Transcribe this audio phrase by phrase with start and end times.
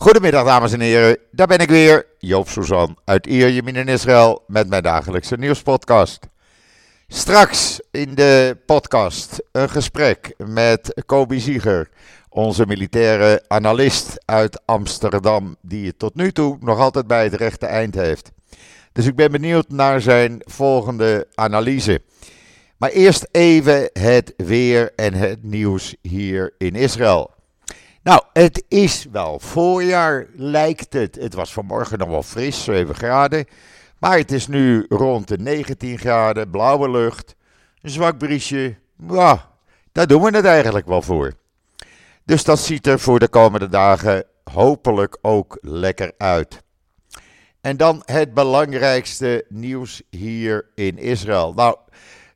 [0.00, 4.68] Goedemiddag dames en heren, daar ben ik weer, Joop Suzan uit Ierjemien in Israël met
[4.68, 6.26] mijn dagelijkse nieuwspodcast.
[7.08, 11.88] Straks in de podcast een gesprek met Kobi Zieger,
[12.28, 17.66] onze militaire analist uit Amsterdam, die het tot nu toe nog altijd bij het rechte
[17.66, 18.30] eind heeft.
[18.92, 22.02] Dus ik ben benieuwd naar zijn volgende analyse.
[22.76, 27.38] Maar eerst even het weer en het nieuws hier in Israël.
[28.10, 31.14] Nou, het is wel voorjaar, lijkt het.
[31.14, 33.44] Het was vanmorgen nog wel fris, 7 graden.
[33.98, 37.34] Maar het is nu rond de 19 graden, blauwe lucht,
[37.82, 38.76] een zwak briesje.
[39.08, 39.50] Ja,
[39.92, 41.32] daar doen we het eigenlijk wel voor.
[42.24, 46.62] Dus dat ziet er voor de komende dagen hopelijk ook lekker uit.
[47.60, 51.52] En dan het belangrijkste nieuws hier in Israël.
[51.52, 51.76] Nou,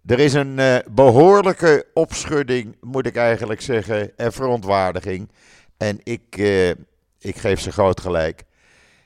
[0.06, 5.28] er is een uh, behoorlijke opschudding, moet ik eigenlijk zeggen, en verontwaardiging.
[5.84, 6.70] En ik, uh,
[7.18, 8.44] ik geef ze groot gelijk.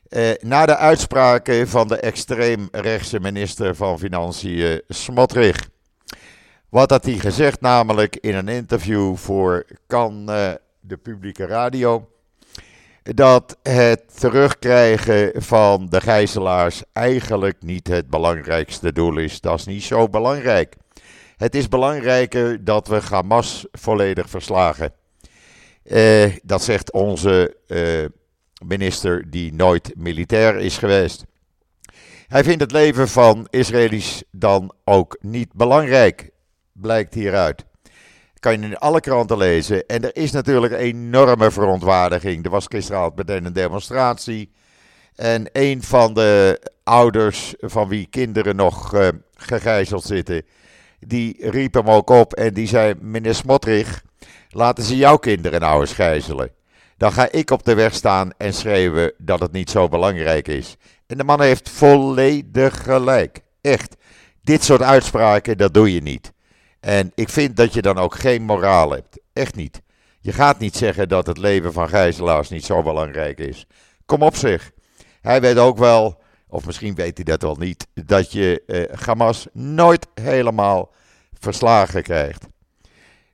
[0.08, 5.68] Uh, na de uitspraken van de extreemrechtse minister van Financiën, Smotrich.
[6.68, 10.26] Wat had hij gezegd, namelijk in een interview voor Kan
[10.80, 12.08] de publieke radio
[13.02, 19.40] dat het terugkrijgen van de gijzelaars eigenlijk niet het belangrijkste doel is.
[19.40, 20.76] Dat is niet zo belangrijk.
[21.36, 24.97] Het is belangrijker dat we Hamas volledig verslagen.
[25.90, 28.04] Uh, dat zegt onze uh,
[28.66, 31.24] minister die nooit militair is geweest.
[32.26, 36.30] Hij vindt het leven van Israëli's dan ook niet belangrijk,
[36.72, 37.66] blijkt hieruit
[38.40, 39.86] kan je in alle kranten lezen.
[39.86, 42.44] En er is natuurlijk enorme verontwaardiging.
[42.44, 44.52] Er was gisteravond meteen een demonstratie.
[45.14, 50.42] En een van de ouders van wie kinderen nog uh, gegijzeld zitten,
[51.00, 54.02] die riep hem ook op en die zei: Meneer Smotrich,
[54.58, 56.50] laten ze jouw kinderen nou eens gijzelen.
[56.96, 60.76] Dan ga ik op de weg staan en schreeuwen dat het niet zo belangrijk is.
[61.06, 63.40] En de man heeft volledig gelijk.
[63.60, 63.96] Echt.
[64.42, 66.32] Dit soort uitspraken, dat doe je niet.
[66.80, 69.20] En ik vind dat je dan ook geen moraal hebt.
[69.32, 69.82] Echt niet.
[70.20, 73.66] Je gaat niet zeggen dat het leven van gijzelaars niet zo belangrijk is.
[74.06, 74.70] Kom op zich.
[75.20, 79.46] Hij weet ook wel, of misschien weet hij dat wel niet, dat je eh, Hamas
[79.52, 80.92] nooit helemaal
[81.38, 82.46] verslagen krijgt.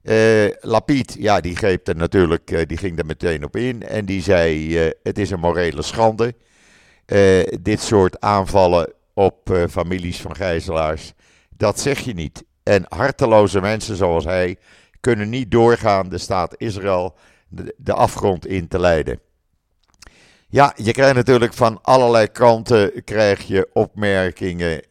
[0.05, 4.05] Uh, Lapid, ja, die, greep er natuurlijk, uh, die ging er meteen op in en
[4.05, 6.35] die zei: uh, Het is een morele schande.
[7.61, 11.13] dit soort aanvallen op families van gijzelaars,
[11.57, 12.45] dat zeg je niet.
[12.63, 14.57] En harteloze mensen zoals hij
[15.01, 17.17] kunnen niet doorgaan de staat Israël
[17.49, 19.21] de, afgrond in te leiden.
[20.49, 24.83] Ja, je krijgt natuurlijk van allerlei kanten krijg je opmerkingen.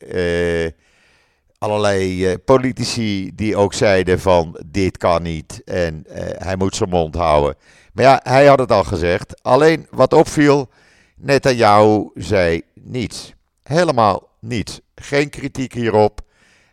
[1.63, 6.75] Eh, allerlei eh, politici die ook zeiden van dit kan niet en eh, hij moet
[6.75, 7.55] zijn mond houden.
[7.93, 9.43] Maar ja, hij had het al gezegd.
[9.43, 10.69] Alleen wat opviel,
[11.15, 13.33] Netanyahu zei niets.
[13.63, 14.81] Helemaal niets.
[14.95, 16.21] Geen kritiek hierop.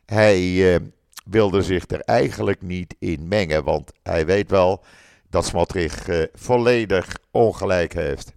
[0.07, 0.77] Hij uh,
[1.25, 4.85] wilde zich er eigenlijk niet in mengen, want hij weet wel
[5.29, 8.33] dat Smotrich volledig ongelijk heeft.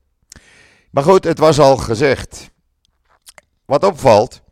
[0.89, 2.49] Maar goed, het was al gezegd.
[3.65, 4.42] Wat opvalt,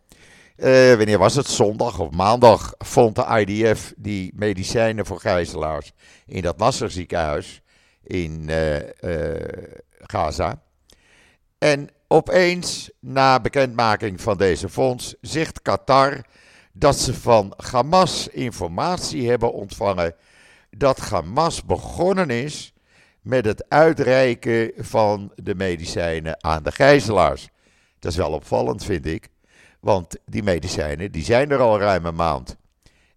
[0.62, 1.48] uh, wanneer was het?
[1.48, 5.92] Zondag of maandag vond de IDF die medicijnen voor gijzelaars
[6.26, 7.62] in dat Nasser ziekenhuis
[8.04, 8.50] in
[10.02, 10.62] Gaza.
[11.58, 16.22] En opeens, na bekendmaking van deze fonds, zegt Qatar
[16.74, 20.16] dat ze van Hamas informatie hebben ontvangen
[20.70, 22.74] dat Hamas begonnen is
[23.22, 27.50] met het uitreiken van de medicijnen aan de gijzelaars.
[28.00, 29.30] Dat is wel opvallend, vind ik.
[29.81, 32.58] Want die medicijnen die zijn er al ruim een maand.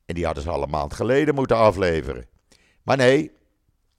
[0.07, 2.27] En die hadden ze al een maand geleden moeten afleveren.
[2.83, 3.31] Maar nee,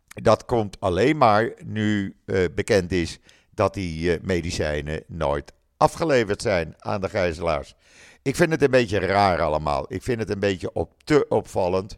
[0.08, 3.20] dat komt alleen maar nu uh, bekend is
[3.54, 7.76] dat die uh, medicijnen nooit afgeleverd zijn aan de gijzelaars.
[8.22, 9.86] Ik vind het een beetje raar allemaal.
[9.88, 11.98] Ik vind het een beetje op te opvallend.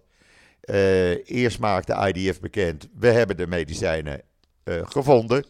[0.63, 4.21] Uh, eerst maakte IDF bekend, we hebben de medicijnen
[4.65, 5.45] gevonden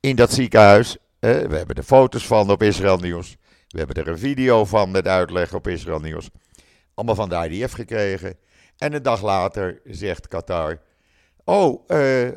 [0.00, 0.96] in dat ziekenhuis.
[1.18, 3.36] We hebben er foto's van op Israël Nieuws.
[3.72, 6.28] We hebben er een video van met uitleg op Israël Nieuws.
[6.94, 8.36] Allemaal van de IDF gekregen.
[8.76, 10.80] En een dag later zegt Qatar:
[11.44, 11.88] Oh,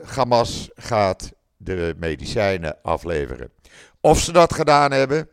[0.03, 3.51] Hamas gaat de medicijnen afleveren.
[4.01, 5.29] Of ze dat gedaan hebben,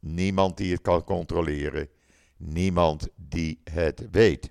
[0.00, 1.88] Niemand die het kan controleren.
[2.36, 4.50] Niemand die het weet.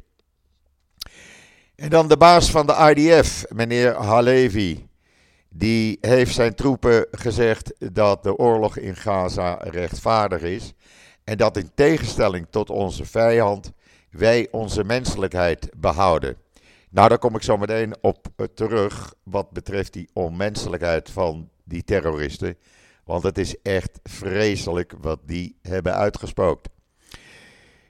[1.75, 4.87] En dan de baas van de IDF, meneer Halevi.
[5.57, 10.73] Die heeft zijn troepen gezegd dat de oorlog in Gaza rechtvaardig is.
[11.23, 13.71] En dat in tegenstelling tot onze vijand
[14.09, 16.37] wij onze menselijkheid behouden.
[16.89, 22.57] Nou, daar kom ik zo meteen op terug wat betreft die onmenselijkheid van die terroristen.
[23.03, 26.69] Want het is echt vreselijk wat die hebben uitgespookt.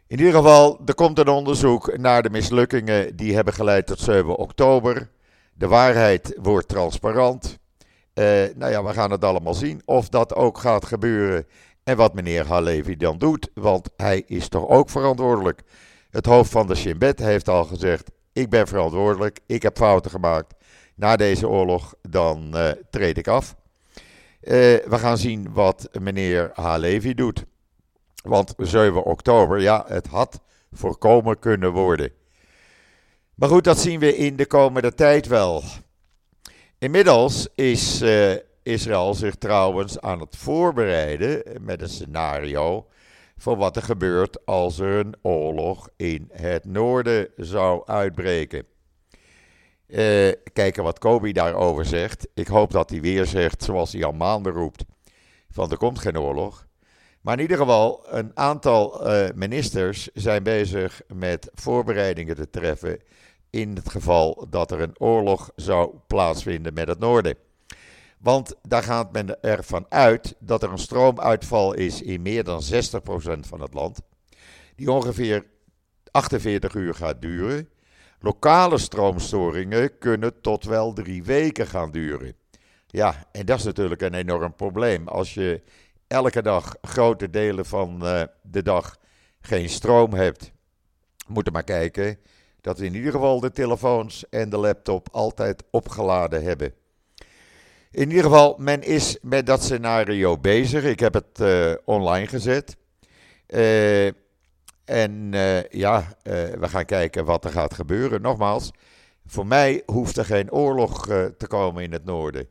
[0.07, 4.35] In ieder geval, er komt een onderzoek naar de mislukkingen die hebben geleid tot 7
[4.35, 5.09] oktober.
[5.53, 7.56] De waarheid wordt transparant.
[8.17, 8.23] Uh,
[8.55, 11.47] nou ja, we gaan het allemaal zien of dat ook gaat gebeuren.
[11.83, 15.61] En wat meneer Halevi dan doet, want hij is toch ook verantwoordelijk.
[16.09, 20.11] Het hoofd van de Shin Bet heeft al gezegd: Ik ben verantwoordelijk, ik heb fouten
[20.11, 20.53] gemaakt.
[20.95, 23.55] Na deze oorlog, dan uh, treed ik af.
[24.41, 27.45] Uh, we gaan zien wat meneer Halevi doet.
[28.23, 30.39] Want 7 oktober, ja, het had
[30.71, 32.11] voorkomen kunnen worden.
[33.35, 35.63] Maar goed, dat zien we in de komende tijd wel.
[36.79, 42.87] Inmiddels is uh, Israël zich trouwens aan het voorbereiden met een scenario
[43.37, 48.65] voor wat er gebeurt als er een oorlog in het noorden zou uitbreken.
[49.87, 52.27] Uh, kijken wat Kobi daarover zegt.
[52.33, 54.83] Ik hoop dat hij weer zegt, zoals hij al maanden roept,
[55.49, 56.67] van er komt geen oorlog.
[57.21, 62.99] Maar in ieder geval, een aantal uh, ministers zijn bezig met voorbereidingen te treffen
[63.57, 67.35] in het geval dat er een oorlog zou plaatsvinden met het noorden.
[68.19, 72.67] Want daar gaat men ervan uit dat er een stroomuitval is in meer dan 60%
[73.39, 73.99] van het land,
[74.75, 75.45] die ongeveer
[76.11, 77.69] 48 uur gaat duren.
[78.19, 82.33] Lokale stroomstoringen kunnen tot wel drie weken gaan duren.
[82.87, 85.07] Ja, en dat is natuurlijk een enorm probleem.
[85.07, 85.61] Als je
[86.07, 88.97] elke dag grote delen van uh, de dag
[89.39, 90.51] geen stroom hebt,
[91.27, 92.19] moet maar kijken
[92.67, 96.73] dat we in ieder geval de telefoons en de laptop altijd opgeladen hebben.
[97.91, 100.83] In ieder geval, men is met dat scenario bezig.
[100.83, 102.77] Ik heb het uh, online gezet.
[103.47, 104.05] Uh,
[104.85, 108.21] en uh, ja, we gaan kijken wat er gaat gebeuren.
[108.21, 108.71] Nogmaals,
[109.25, 111.05] voor mij hoeft er geen oorlog
[111.37, 112.47] te komen in het noorden.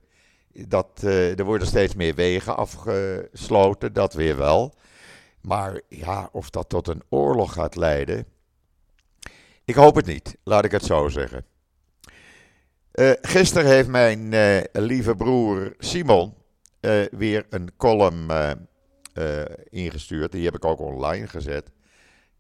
[0.53, 4.75] Dat, er worden steeds meer wegen afgesloten, dat weer wel.
[5.41, 8.27] Maar ja, of dat tot een oorlog gaat leiden,
[9.67, 11.45] ik hoop het niet, laat ik het zo zeggen.
[12.95, 16.35] Uh, gisteren heeft mijn uh, lieve broer Simon
[16.81, 18.31] uh, weer een column
[19.69, 20.33] ingestuurd.
[20.33, 21.71] Die heb ik ook online gezet.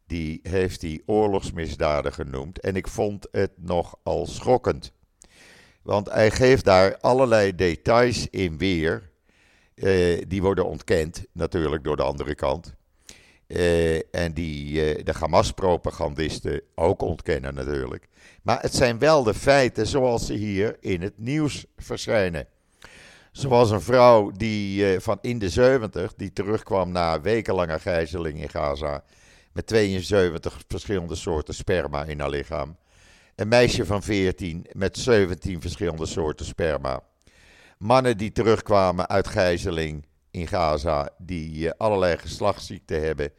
[0.06, 2.60] Die heeft hij oorlogsmisdaden genoemd.
[2.60, 4.92] En ik vond het nogal schokkend.
[5.82, 9.10] Want hij geeft daar allerlei details in weer.
[10.28, 12.75] die worden ontkend, natuurlijk door de andere kant.
[13.48, 18.08] Uh, en die uh, de Hamas-propagandisten ook ontkennen natuurlijk.
[18.42, 22.46] Maar het zijn wel de feiten zoals ze hier in het nieuws verschijnen.
[23.32, 28.48] Zoals een vrouw die uh, van in de 70 die terugkwam na wekenlange gijzeling in
[28.48, 29.04] Gaza
[29.52, 32.76] met 72 verschillende soorten sperma in haar lichaam.
[33.34, 37.02] Een meisje van 14 met 17 verschillende soorten sperma.
[37.78, 40.06] Mannen die terugkwamen uit gijzeling
[40.36, 43.30] in Gaza die allerlei geslachtsziekten hebben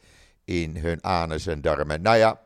[0.46, 2.02] in hun anus en darmen.
[2.02, 2.42] Nou ja,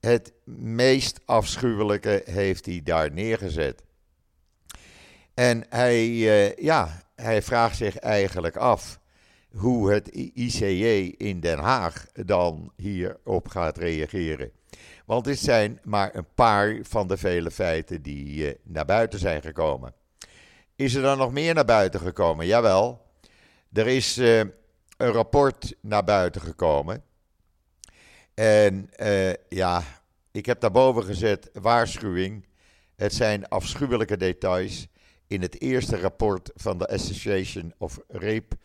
[0.00, 3.82] het meest afschuwelijke heeft hij daar neergezet.
[5.34, 9.00] En hij, uh, ja, hij vraagt zich eigenlijk af
[9.56, 14.50] hoe het ICJ in Den Haag dan hierop gaat reageren.
[15.06, 19.42] Want dit zijn maar een paar van de vele feiten die uh, naar buiten zijn
[19.42, 19.94] gekomen.
[20.76, 22.46] Is er dan nog meer naar buiten gekomen?
[22.46, 23.03] Jawel.
[23.74, 24.38] Er is uh,
[24.96, 27.02] een rapport naar buiten gekomen.
[28.34, 29.82] En uh, ja,
[30.30, 32.46] ik heb daarboven gezet waarschuwing.
[32.96, 34.86] Het zijn afschuwelijke details
[35.26, 38.56] in het eerste rapport van de Association of Rape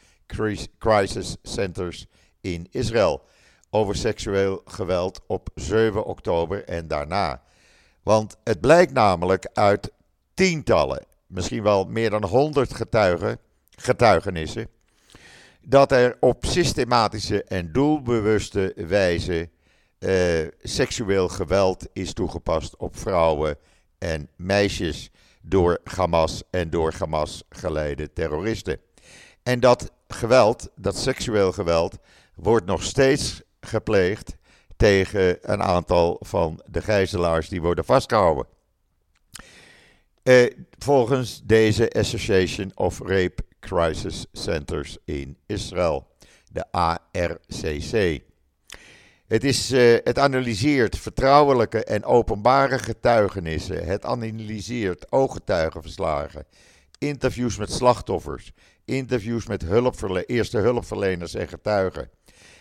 [0.77, 2.07] Crisis Centers
[2.41, 3.21] in Israël
[3.69, 7.43] over seksueel geweld op 7 oktober en daarna.
[8.03, 9.91] Want het blijkt namelijk uit
[10.33, 13.39] tientallen, misschien wel meer dan 100 getuigen,
[13.75, 14.69] getuigenissen
[15.61, 19.49] dat er op systematische en doelbewuste wijze
[19.99, 23.57] uh, seksueel geweld is toegepast op vrouwen
[23.97, 25.11] en meisjes
[25.41, 28.79] door Hamas en door Hamas geleide terroristen.
[29.43, 31.97] En dat geweld, dat seksueel geweld,
[32.35, 34.35] wordt nog steeds gepleegd
[34.77, 38.45] tegen een aantal van de gijzelaars die worden vastgehouden.
[40.23, 46.07] Uh, volgens deze Association of Rape Crisis Centers in Israël,
[46.51, 48.21] de ARCC.
[49.27, 53.85] Het, is, uh, het analyseert vertrouwelijke en openbare getuigenissen.
[53.85, 56.45] Het analyseert ooggetuigenverslagen,
[56.97, 58.51] interviews met slachtoffers,
[58.85, 62.09] interviews met hulpverle eerste hulpverleners en getuigen.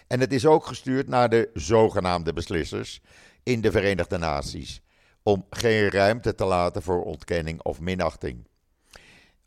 [0.06, 3.00] En het is ook gestuurd naar de zogenaamde beslissers
[3.42, 4.80] in de Verenigde Naties,
[5.22, 8.47] om geen ruimte te laten voor ontkenning of minachting.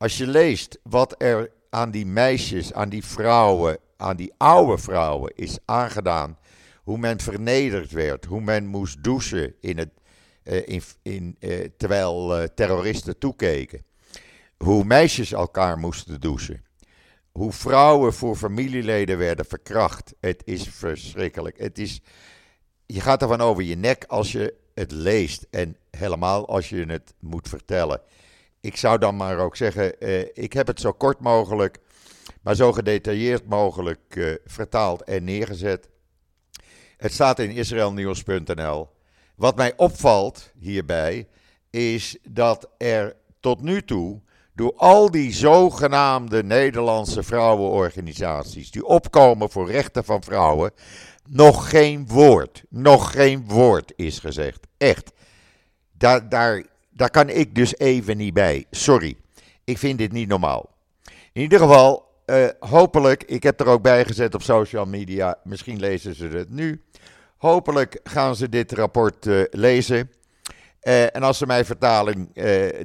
[0.01, 5.31] Als je leest wat er aan die meisjes, aan die vrouwen, aan die oude vrouwen
[5.36, 6.38] is aangedaan.
[6.84, 9.89] Hoe men vernederd werd, hoe men moest douchen in het,
[10.43, 13.84] uh, in, in, uh, terwijl uh, terroristen toekeken.
[14.58, 16.65] Hoe meisjes elkaar moesten douchen.
[17.31, 20.13] Hoe vrouwen voor familieleden werden verkracht.
[20.20, 21.58] Het is verschrikkelijk.
[21.60, 22.01] Het is,
[22.86, 25.48] je gaat ervan over je nek als je het leest.
[25.50, 28.01] En helemaal als je het moet vertellen.
[28.62, 31.77] Ik zou dan maar ook zeggen, uh, ik heb het zo kort mogelijk,
[32.41, 35.89] maar zo gedetailleerd mogelijk uh, vertaald en neergezet.
[36.98, 38.89] Het staat in israelnieuws.nl.
[39.36, 41.27] Wat mij opvalt hierbij
[41.70, 44.22] is dat er tot nu toe
[44.53, 50.72] door al die zogenaamde Nederlandse vrouwenorganisaties die opkomen voor rechten van vrouwen,
[51.30, 54.68] nog geen woord, nog geen woord is gezegd.
[54.77, 55.12] Echt.
[55.91, 56.65] Daar, daar,
[57.01, 58.65] daar kan ik dus even niet bij.
[58.72, 59.17] Sorry.
[59.63, 60.70] Ik vind dit niet normaal.
[61.34, 65.79] In ieder geval, uh, hopelijk, ik heb er ook bij gezet op social media, misschien
[65.79, 66.81] lezen ze het nu.
[67.38, 70.12] Hopelijk gaan ze dit rapport uh, lezen.
[70.84, 72.34] Uh, en als ze mijn vertaling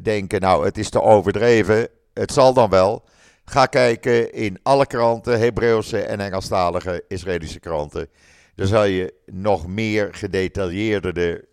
[0.03, 3.05] denken, nou het is te overdreven, het zal dan wel.
[3.45, 8.09] Ga kijken in alle kranten, Hebreeuwse en Engelstalige Israëlische kranten.
[8.55, 11.45] Dan zal je nog meer gedetailleerde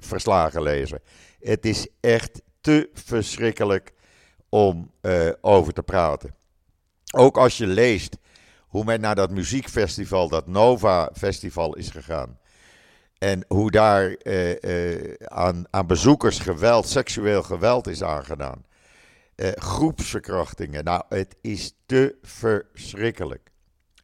[0.00, 1.00] verslagen lezen.
[1.40, 3.92] Het is echt te verschrikkelijk
[4.48, 6.34] om uh, over te praten.
[7.12, 8.16] Ook als je leest
[8.60, 12.38] hoe men naar dat muziekfestival, dat Nova Festival, is gegaan.
[13.18, 18.64] En hoe daar uh, uh, aan, aan, bezoekers geweld, seksueel geweld is aangedaan.
[19.36, 20.84] groepsverkrachtingen.
[20.84, 23.50] Nou, het is te verschrikkelijk.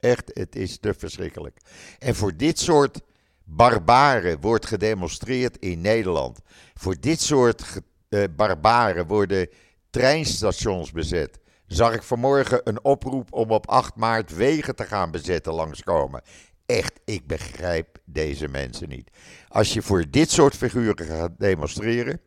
[0.00, 1.58] Echt, het is te verschrikkelijk.
[1.98, 3.00] En voor dit soort
[3.44, 6.40] barbaren wordt gedemonstreerd in Nederland.
[6.78, 9.48] Voor dit soort uh, barbaren worden
[9.90, 11.38] treinstations bezet.
[11.66, 16.22] Zag ik vanmorgen een oproep om op 8 maart wegen te gaan bezetten langskomen.
[16.66, 19.10] Echt, ik begrijp deze mensen niet.
[19.48, 22.20] Als je voor dit soort figuren gaat demonstreren,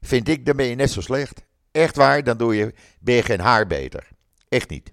[0.00, 1.44] vind ik, dan ben je net zo slecht.
[1.70, 4.08] Echt waar, dan doe je, ben je geen haar beter.
[4.48, 4.92] Echt niet.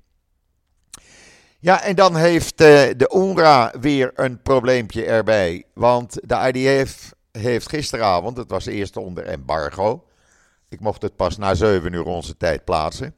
[1.59, 5.63] Ja, en dan heeft uh, de UNRWA weer een probleempje erbij.
[5.73, 10.03] Want de IDF heeft gisteravond, het was eerst onder embargo.
[10.69, 13.15] Ik mocht het pas na 7 uur onze tijd plaatsen.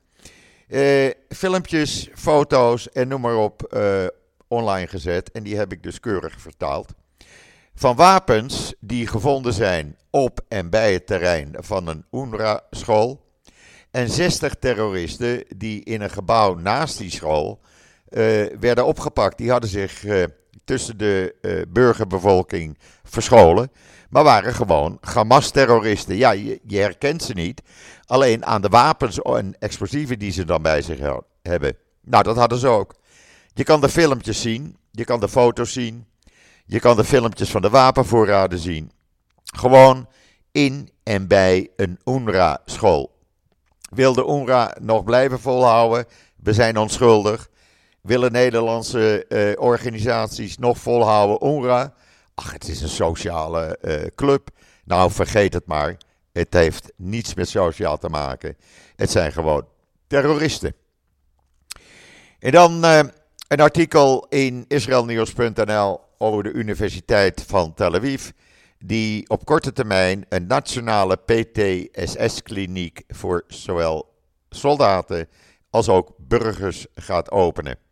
[0.67, 4.05] Uh, filmpjes, foto's en noem maar op uh,
[4.47, 5.31] online gezet.
[5.31, 6.93] En die heb ik dus keurig vertaald.
[7.75, 13.25] Van wapens die gevonden zijn op en bij het terrein van een UNRWA-school.
[13.91, 17.59] En 60 terroristen die in een gebouw naast die school
[18.09, 19.37] uh, werden opgepakt.
[19.37, 20.05] Die hadden zich
[20.67, 23.71] tussen de uh, burgerbevolking verscholen.
[24.09, 26.15] Maar waren gewoon Hamas-terroristen.
[26.15, 27.61] Ja, je, je, herkent ze niet.
[28.05, 30.99] Alleen aan de wapens en explosieven die ze dan bij zich
[31.41, 31.77] hebben.
[32.01, 32.95] Nou, dat hadden ze ook.
[33.53, 34.77] Je kan de filmpjes zien.
[34.91, 36.05] Je kan de foto's zien.
[36.65, 38.91] Je kan de filmpjes van de wapenvoorraden zien.
[39.43, 40.07] Gewoon
[40.51, 43.15] in en bij een UNRWA-school.
[43.89, 46.05] Wil de UNRWA nog blijven volhouden?
[46.35, 47.49] We zijn onschuldig
[48.07, 51.47] willen Nederlandse uh, organisaties nog volhouden.
[51.49, 51.93] UNRWA,
[52.35, 54.49] ach, het is een sociale uh, club.
[54.83, 55.97] Nou, vergeet het maar.
[56.31, 58.57] Het heeft niets met sociaal te maken.
[58.95, 59.65] Het zijn gewoon
[60.07, 60.73] terroristen.
[62.39, 62.99] En dan uh,
[63.47, 68.29] een artikel in israelnieuws.nl over de Universiteit van Tel Aviv.
[68.79, 74.13] Die op korte termijn een nationale PTSS-kliniek voor zowel
[74.49, 75.27] soldaten
[75.69, 77.86] als ook burgers gaat openen.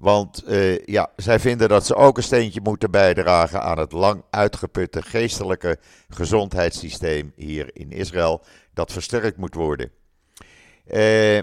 [0.00, 4.22] Want uh, ja, zij vinden dat ze ook een steentje moeten bijdragen aan het lang
[4.30, 5.78] uitgeputte geestelijke
[6.08, 8.42] gezondheidssysteem hier in Israël,
[8.74, 9.90] dat versterkt moet worden.
[10.86, 11.38] Uh,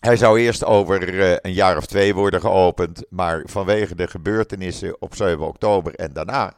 [0.00, 5.02] hij zou eerst over uh, een jaar of twee worden geopend, maar vanwege de gebeurtenissen
[5.02, 6.52] op 7 oktober en daarna,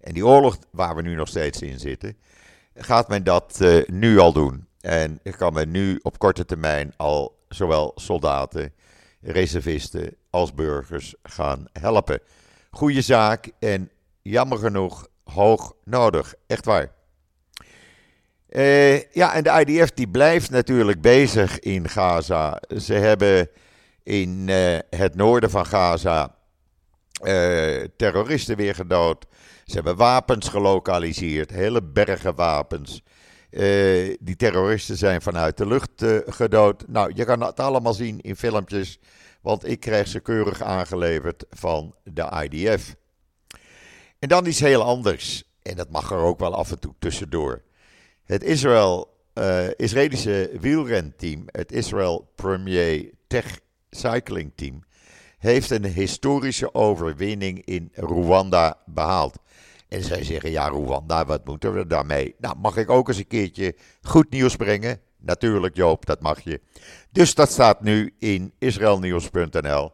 [0.00, 2.16] en die oorlog waar we nu nog steeds in zitten,
[2.74, 4.66] gaat men dat nu al doen.
[4.80, 8.72] En kan men nu op korte termijn al zowel soldaten
[9.20, 12.20] reservisten als burgers gaan helpen.
[12.70, 13.90] Goeie zaak en
[14.22, 16.34] jammer genoeg hoog nodig.
[16.46, 16.92] Echt waar.
[18.50, 22.62] Uh, ja, en de IDF die blijft natuurlijk bezig in Gaza.
[22.78, 23.48] Ze hebben
[24.02, 26.34] in uh, het noorden van Gaza
[27.24, 29.26] uh, terroristen weer gedood.
[29.64, 33.02] Ze hebben wapens gelokaliseerd, hele bergen wapens.
[33.50, 36.84] Uh, die terroristen zijn vanuit de lucht uh, gedood.
[36.88, 38.98] Nou, je kan het allemaal zien in filmpjes,
[39.42, 42.94] want ik krijg ze keurig aangeleverd van de IDF.
[44.18, 47.62] En dan iets heel anders, en dat mag er ook wel af en toe tussendoor.
[48.24, 54.82] Het Israel uh, Israëlische wielrenteam, het Israel Premier Tech Cycling Team,
[55.38, 59.38] heeft een historische overwinning in Rwanda behaald.
[59.90, 62.34] En zij zeggen, ja Rwanda, wat moeten we daarmee?
[62.38, 65.00] Nou, mag ik ook eens een keertje goed nieuws brengen?
[65.18, 66.60] Natuurlijk Joop, dat mag je.
[67.10, 69.92] Dus dat staat nu in israelnieuws.nl.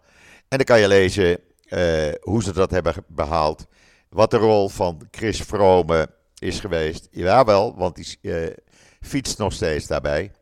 [0.49, 3.67] En dan kan je lezen uh, hoe ze dat hebben behaald.
[4.09, 7.09] Wat de rol van Chris Vrome is geweest.
[7.11, 8.47] Jawel, want die uh,
[9.01, 10.33] fietst nog steeds daarbij.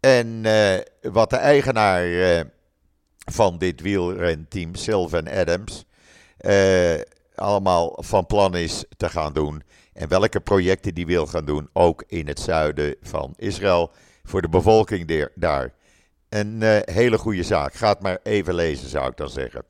[0.00, 0.78] En uh,
[1.12, 2.44] wat de eigenaar
[3.32, 5.84] van dit wielrenteam, Sylvan Adams,
[7.40, 9.62] allemaal van plan is te gaan doen.
[9.92, 13.90] En welke projecten die wil gaan doen, ook in het zuiden van Israël,
[14.24, 15.72] voor de bevolking daar.
[16.28, 17.74] Een uh, hele goede zaak.
[17.74, 19.64] Ga het maar even lezen, zou ik dan zeggen.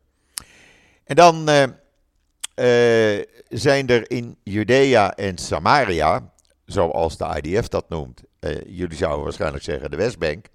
[1.05, 6.33] En dan uh, uh, zijn er in Judea en Samaria,
[6.65, 8.23] zoals de IDF dat noemt,
[8.67, 10.47] jullie zouden waarschijnlijk zeggen de Westbank.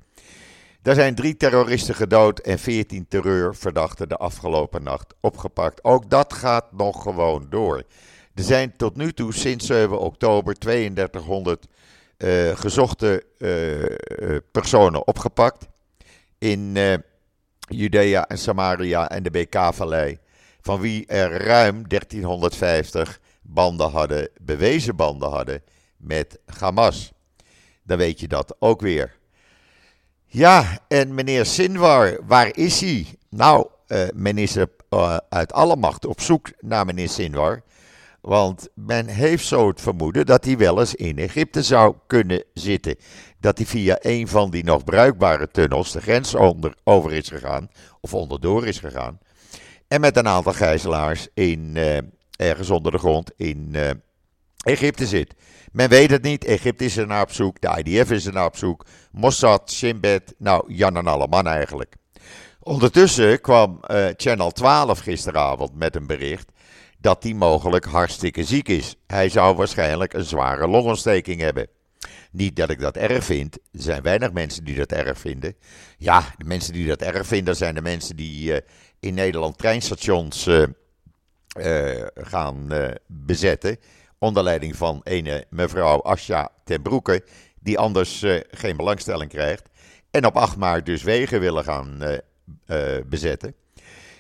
[0.86, 5.84] Daar zijn drie terroristen gedood en veertien terreurverdachten de afgelopen nacht opgepakt.
[5.84, 7.84] Ook dat gaat nog gewoon door.
[8.34, 11.66] Er zijn tot nu toe sinds 7 oktober 3200
[12.18, 15.68] uh, gezochte uh, personen opgepakt
[16.38, 16.78] in
[17.60, 20.18] Judea en Samaria en de BK-vallei,
[20.62, 25.64] van wie er ruim 1350 banden hadden, bewezen banden hadden
[25.98, 27.12] met Hamas.
[27.84, 29.24] Dan weet je dat ook weer.
[30.36, 33.06] Ja, en meneer Sinwar, waar is hij?
[33.30, 37.62] Nou, uh, men is er uh, uit alle macht op zoek naar meneer Sinwar.
[38.22, 42.96] Want men heeft zo het vermoeden dat hij wel eens in Egypte zou kunnen zitten.
[43.40, 47.70] Dat hij via een van die nog bruikbare tunnels de grens onder, over is gegaan,
[48.02, 49.20] of onderdoor is gegaan.
[49.88, 51.98] En met een aantal gijzelaars in, uh,
[52.38, 53.76] ergens onder de grond in
[54.66, 55.34] Egypte zit.
[55.72, 56.46] Men weet het niet.
[56.46, 57.62] Egypte is er naar op zoek.
[57.62, 58.86] De IDF is er naar op zoek.
[59.12, 60.34] Mossad, Shin Bet.
[60.38, 61.96] Nou, Jan en alle man eigenlijk.
[62.60, 66.52] Ondertussen kwam uh, Channel 12 gisteravond met een bericht
[66.98, 68.96] dat hij mogelijk hartstikke ziek is.
[69.08, 71.68] Hij zou waarschijnlijk een zware longontsteking hebben.
[72.32, 73.56] Niet dat ik dat erg vind.
[73.56, 75.56] Er zijn weinig mensen die dat erg vinden.
[75.98, 78.58] Ja, de mensen die dat erg vinden zijn de mensen die uh,
[79.00, 80.66] in Nederland treinstations uh,
[82.16, 82.70] gaan
[83.08, 83.78] bezetten
[84.26, 87.24] onder leiding van ene mevrouw Asja ten Broeke,
[87.60, 89.64] die anders uh, geen belangstelling krijgt.
[90.12, 92.18] En op 8 maart dus wegen willen gaan uh,
[92.68, 93.56] uh, bezetten.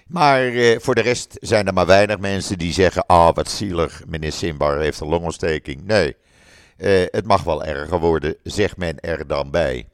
[0.07, 4.31] Maar voor de rest zijn er maar weinig mensen die zeggen: Ah, wat zielig, meneer
[4.31, 5.83] Simbar heeft een longontsteking.
[5.83, 6.15] Nee,
[7.11, 9.87] het mag wel erger worden, zegt men er dan bij.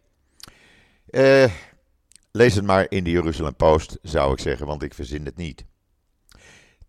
[2.32, 5.63] lees het maar in de Jeruzalem Post, zou ik zeggen, want ik verzin het niet.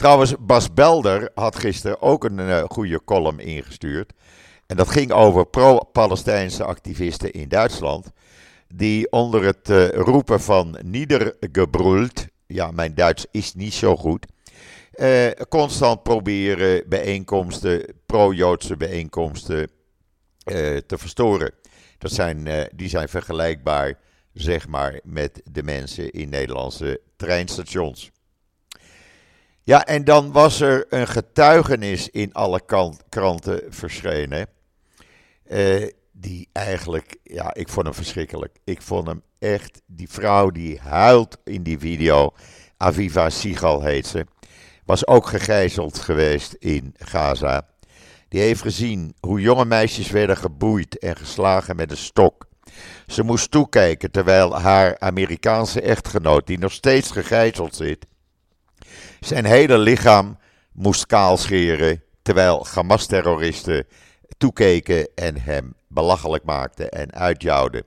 [0.02, 4.12] Trouwens, Bas Belder had gisteren ook een uh, goede column ingestuurd.
[4.66, 8.10] En dat ging over pro-Palestijnse activisten in Duitsland.
[8.74, 14.26] Die onder het uh, roepen van Niedergebroeld, ja, mijn Duits is niet zo goed.
[14.94, 19.70] Uh, constant proberen bijeenkomsten, pro-Joodse bijeenkomsten,
[20.86, 21.52] te verstoren.
[21.98, 23.98] Dat zijn, die zijn vergelijkbaar,
[24.32, 28.10] zeg maar, met de mensen in Nederlandse treinstations.
[29.64, 32.60] Ja, en dan was er een getuigenis in alle
[33.08, 34.46] kranten verschenen.
[35.50, 38.56] Uh, die eigenlijk, ja, ik vond hem verschrikkelijk.
[38.64, 42.30] Ik vond hem echt, die vrouw die huilt in die video,
[42.76, 44.26] Aviva Sigal heet ze,
[44.84, 47.66] was ook gegijzeld geweest in Gaza.
[48.28, 52.46] Die heeft gezien hoe jonge meisjes werden geboeid en geslagen met een stok.
[53.06, 58.06] Ze moest toekijken terwijl haar Amerikaanse echtgenoot, die nog steeds gegijzeld zit,
[59.26, 60.38] zijn hele lichaam
[60.72, 63.86] moest kaalscheren terwijl Hamas-terroristen
[64.38, 67.84] toekeken en hem belachelijk maakten en uitjouwden.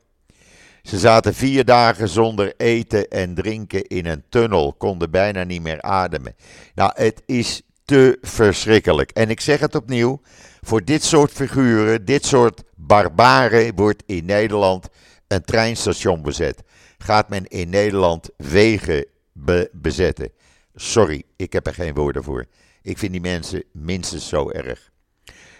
[0.84, 5.82] Ze zaten vier dagen zonder eten en drinken in een tunnel, konden bijna niet meer
[5.82, 6.36] ademen.
[6.76, 9.12] Nou, het is te verschrikkelijk.
[9.12, 10.22] En ik zeg het opnieuw,
[10.62, 14.88] voor dit soort figuren, dit soort barbaren, wordt in Nederland
[15.28, 16.64] een treinstation bezet.
[16.98, 20.32] Gaat men in Nederland wegen be bezetten.
[20.76, 22.46] Sorry, ik heb er geen woorden voor.
[22.82, 24.92] Ik vind die mensen minstens zo erg.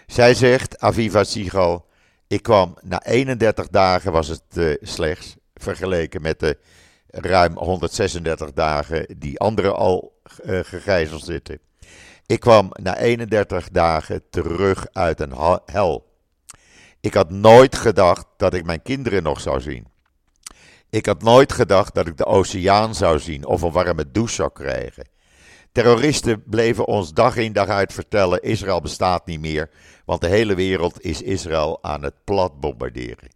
[0.06, 1.86] Zij zegt, Aviva Sigal,
[2.26, 6.58] ik kwam na 31 dagen was het uh, slechts, vergeleken met de
[7.06, 11.58] ruim 136 dagen die anderen al uh, gegijzeld zitten.
[12.26, 16.14] Ik kwam na 31 dagen terug uit een hel.
[17.00, 19.86] Ik had nooit gedacht dat ik mijn kinderen nog zou zien.
[20.90, 24.50] Ik had nooit gedacht dat ik de oceaan zou zien of een warme douche zou
[24.52, 25.08] krijgen.
[25.72, 29.70] Terroristen bleven ons dag in dag uit vertellen: Israël bestaat niet meer,
[30.04, 33.28] want de hele wereld is Israël aan het plat bombarderen.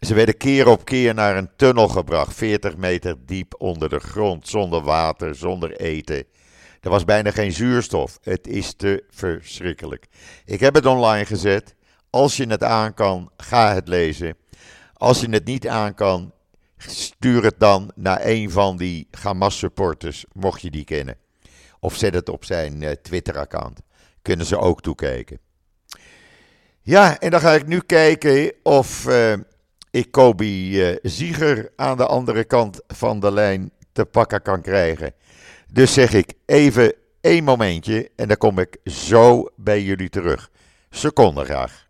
[0.00, 4.48] ze werden keer op keer naar een tunnel gebracht, 40 meter diep onder de grond,
[4.48, 6.24] zonder water, zonder eten.
[6.84, 8.18] Er was bijna geen zuurstof.
[8.22, 10.06] Het is te verschrikkelijk.
[10.44, 11.74] Ik heb het online gezet.
[12.10, 14.36] Als je het aan kan, ga het lezen.
[14.94, 16.32] Als je het niet aan kan,
[16.76, 21.16] stuur het dan naar een van die Hamas supporters, mocht je die kennen.
[21.80, 23.80] Of zet het op zijn uh, Twitter-account.
[24.22, 25.38] Kunnen ze ook toekijken.
[26.80, 29.32] Ja, en dan ga ik nu kijken of uh,
[29.90, 35.12] ik Kobe uh, Zieger aan de andere kant van de lijn te pakken kan krijgen.
[35.68, 40.50] Dus zeg ik even één momentje en dan kom ik zo bij jullie terug.
[40.90, 41.88] Seconde graag.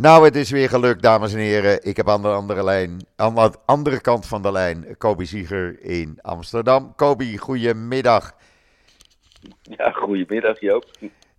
[0.00, 1.84] Nou, het is weer gelukt, dames en heren.
[1.84, 5.82] Ik heb aan de andere, lijn, aan de andere kant van de lijn Kobi Zieger
[5.82, 6.94] in Amsterdam.
[6.94, 8.34] Kobi, goedemiddag.
[9.62, 10.90] Ja, goedemiddag Joop.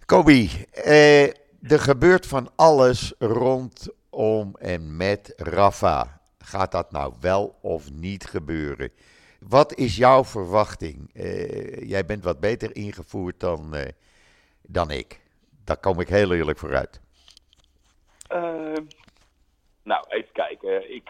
[0.05, 1.23] Kobi, eh,
[1.61, 6.21] er gebeurt van alles rondom en met Rafa.
[6.39, 8.91] Gaat dat nou wel of niet gebeuren?
[9.39, 11.09] Wat is jouw verwachting?
[11.13, 13.81] Uh, jij bent wat beter ingevoerd dan, uh,
[14.61, 15.19] dan ik.
[15.63, 17.01] Daar kom ik heel eerlijk vooruit.
[18.33, 18.83] Uh,
[19.83, 20.93] nou, even kijken.
[20.93, 21.09] Ik,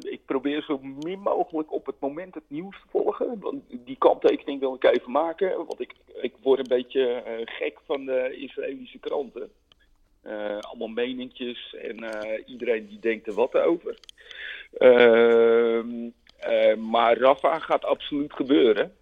[0.00, 3.40] ik probeer zo min mogelijk op het moment het nieuws te volgen.
[3.40, 5.56] Want die kanttekening wil ik even maken.
[5.56, 9.50] Want ik, ik word een beetje gek van de Israëlische kranten.
[10.60, 12.06] allemaal meningjes en
[12.46, 13.98] iedereen die denkt er wat over.
[14.78, 16.10] Ehm
[16.78, 18.92] maar Rafa gaat absoluut gebeuren.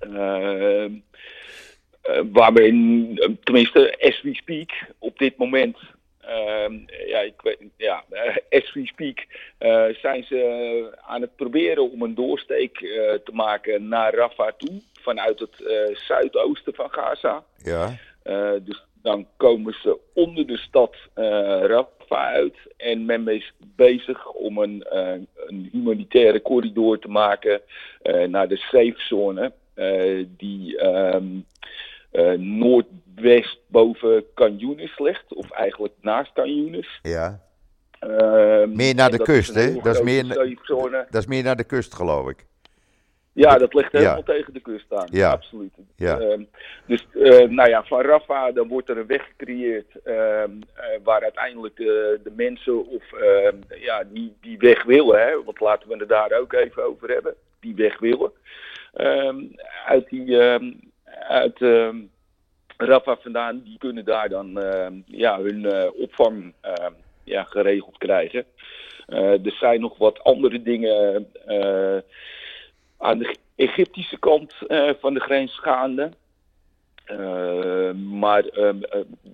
[0.00, 0.86] Uh,
[2.32, 2.70] waarbij,
[3.42, 5.95] tenminste, as we speak, op dit moment, ehm,
[7.06, 8.04] ja, ik weet, ja,
[8.50, 9.26] as we speak,
[10.00, 12.78] zijn ze aan het proberen om een doorsteek
[13.24, 15.54] te maken naar Rafa toe, vanuit het
[16.06, 17.44] zuidoosten van Gaza.
[17.62, 17.96] Ja.
[18.60, 22.56] dus dan komen ze onder de stad Rafa uit.
[22.76, 25.12] En men is bezig om een, uh,
[25.46, 27.60] een humanitaire corridor te maken
[28.02, 29.52] uh, naar de safe zone.
[29.76, 31.46] Uh, die um,
[32.36, 35.34] noordwest boven Canyonis ligt.
[35.34, 36.98] Of eigenlijk naast Canyonis.
[37.02, 37.40] Ja.
[37.98, 39.72] Ehm, meer naar de kust, hè?
[39.82, 40.28] Dat is meer,
[41.10, 42.46] dat is meer naar de kust, geloof ik.
[43.36, 45.08] Ja, dat ligt helemaal tegen de kust aan.
[45.10, 45.30] Ja.
[45.30, 45.72] Absoluut.
[45.96, 46.20] Ja.
[46.20, 46.44] Uh,
[46.86, 50.42] dus uh, nou ja, van Rafa dan wordt er een weg gecreëerd uh,
[51.02, 55.88] waar uiteindelijk de, de mensen of ehm, ja, die, die weg willen, hè, want laten
[55.88, 58.32] we het daar ook even over hebben, die weg willen.
[59.86, 60.36] uit die,
[61.18, 61.58] uit
[62.76, 64.50] Rafa vandaan, die kunnen daar dan
[65.06, 66.54] ja, hun eh, opvang
[67.24, 68.44] ja, geregeld krijgen.
[69.06, 71.26] er zijn nog wat andere dingen
[72.98, 76.10] aan de Egyptische kant uh, van de grens gaande.
[77.10, 78.70] Uh, maar uh,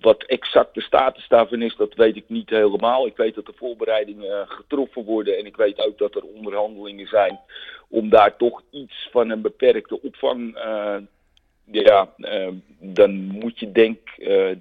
[0.01, 3.07] wat exact de status daarvan is, dat weet ik niet helemaal.
[3.07, 7.39] Ik weet dat er voorbereidingen getroffen worden en ik weet ook dat er onderhandelingen zijn
[7.89, 10.57] om daar toch iets van een beperkte opvang.
[11.65, 12.09] Ja,
[12.79, 13.97] dan moet je denk,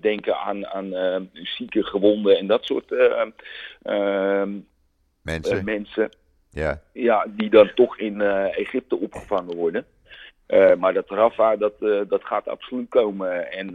[0.01, 2.91] denken aan, aan zieke gewonden en dat soort
[5.23, 5.65] mensen.
[5.65, 6.11] mensen.
[6.51, 6.83] Ja.
[6.93, 9.87] ja, die dan toch in Egypte opgevangen worden.
[10.79, 13.53] Maar dat Rafa, dat, dat gaat absoluut komen.
[13.53, 13.73] En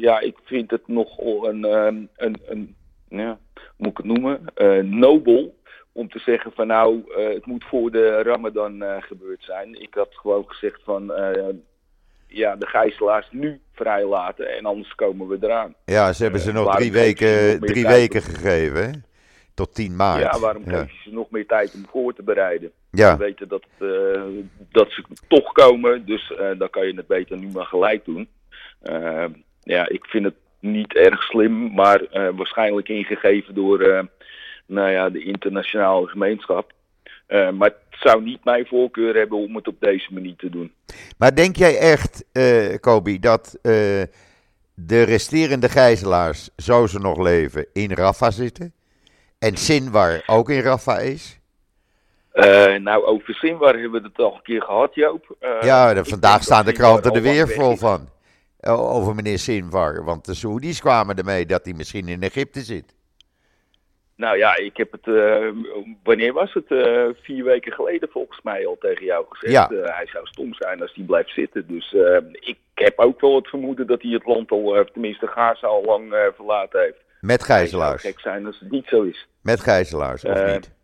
[0.00, 1.64] ja, ik vind het nogal een,
[2.16, 2.76] een, een
[3.08, 3.38] ja,
[3.76, 4.44] moet ik het noemen,
[4.98, 5.57] nobel
[5.98, 7.02] om te zeggen van nou,
[7.34, 9.80] het moet voor de Ramadan gebeurd zijn.
[9.80, 11.12] Ik had gewoon gezegd van
[12.28, 15.74] ja, de gijzelaars nu vrijlaten en anders komen we eraan.
[15.84, 18.84] Ja, ze hebben ze nog drie weken, drie weken gegeven.
[18.84, 18.90] Hè?
[19.54, 20.20] Tot 10 maart.
[20.20, 20.78] Ja, waarom ja.
[20.78, 22.70] geef je ze nog meer tijd om voor te bereiden?
[22.90, 23.16] Ja.
[23.16, 24.22] We weten dat, uh,
[24.72, 28.28] dat ze toch komen, dus uh, dan kan je het beter nu maar gelijk doen.
[28.82, 29.24] Uh,
[29.62, 32.02] ja, ik vind het niet erg slim, maar
[32.34, 34.08] waarschijnlijk ingegeven door
[34.68, 36.72] nou ja, de internationale gemeenschap.
[37.28, 40.72] maar het zou niet mijn voorkeur hebben om het op deze manier te doen.
[41.18, 42.24] Maar denk jij echt,
[42.80, 43.58] Kobi, dat
[44.74, 48.72] de resterende gijzelaars, zo ze nog leven, in Rafa zitten?
[49.38, 51.38] En Sinwar ook in Rafa is?
[52.32, 55.36] Uh, nou, over Sinwar hebben we het al een keer gehad, Joop.
[55.40, 58.08] Uh, ja, vandaag staan de kranten er weer vol van.
[58.66, 60.04] Over meneer Sinwar.
[60.04, 62.94] Want de Saoedi's kwamen ermee dat hij misschien in Egypte zit.
[64.18, 65.48] Nou ja, ik heb het, uh,
[66.02, 66.70] wanneer was het?
[66.70, 69.52] Uh, vier weken geleden volgens mij al tegen jou gezegd.
[69.52, 69.70] Ja.
[69.70, 71.66] Uh, hij zou stom zijn als hij blijft zitten.
[71.66, 71.96] Dus
[72.32, 76.30] ik heb ook wel het vermoeden dat hij het land al, tenminste Gaza al lang
[76.34, 77.04] verlaten heeft.
[77.20, 78.02] Met gijzelaars.
[78.02, 79.28] Het gek zijn als het niet zo is.
[79.42, 80.76] Met gijzelaars, of niet?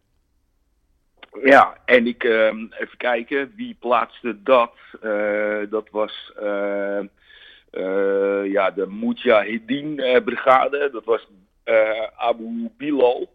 [1.42, 2.47] Ja, en ik, uh,
[2.79, 4.73] even kijken, wie plaatste dat?
[5.70, 6.33] Dat was
[8.44, 10.88] ja, de Mujahideen-brigade.
[10.92, 11.27] dat was
[12.16, 13.29] Abu Bilal.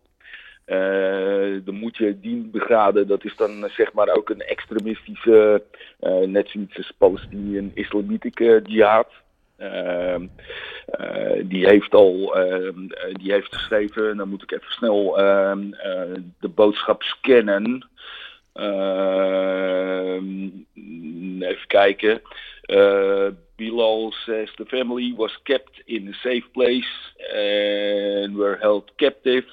[0.65, 5.63] de Mujahideen-brigade, dat is dan zeg maar ook een extremistische,
[6.25, 9.07] net zoiets als Palestinian Islamitic Jihad.
[9.59, 10.27] Ehm,
[10.85, 15.73] eh, die heeft al ehm, eh, die heeft geschreven, dan moet ik even snel ehm,
[15.73, 17.87] eh, de boodschap scannen.
[21.39, 22.21] even kijken.
[23.59, 26.93] Bilal says the family was kept in a safe place
[27.35, 29.45] and were held captive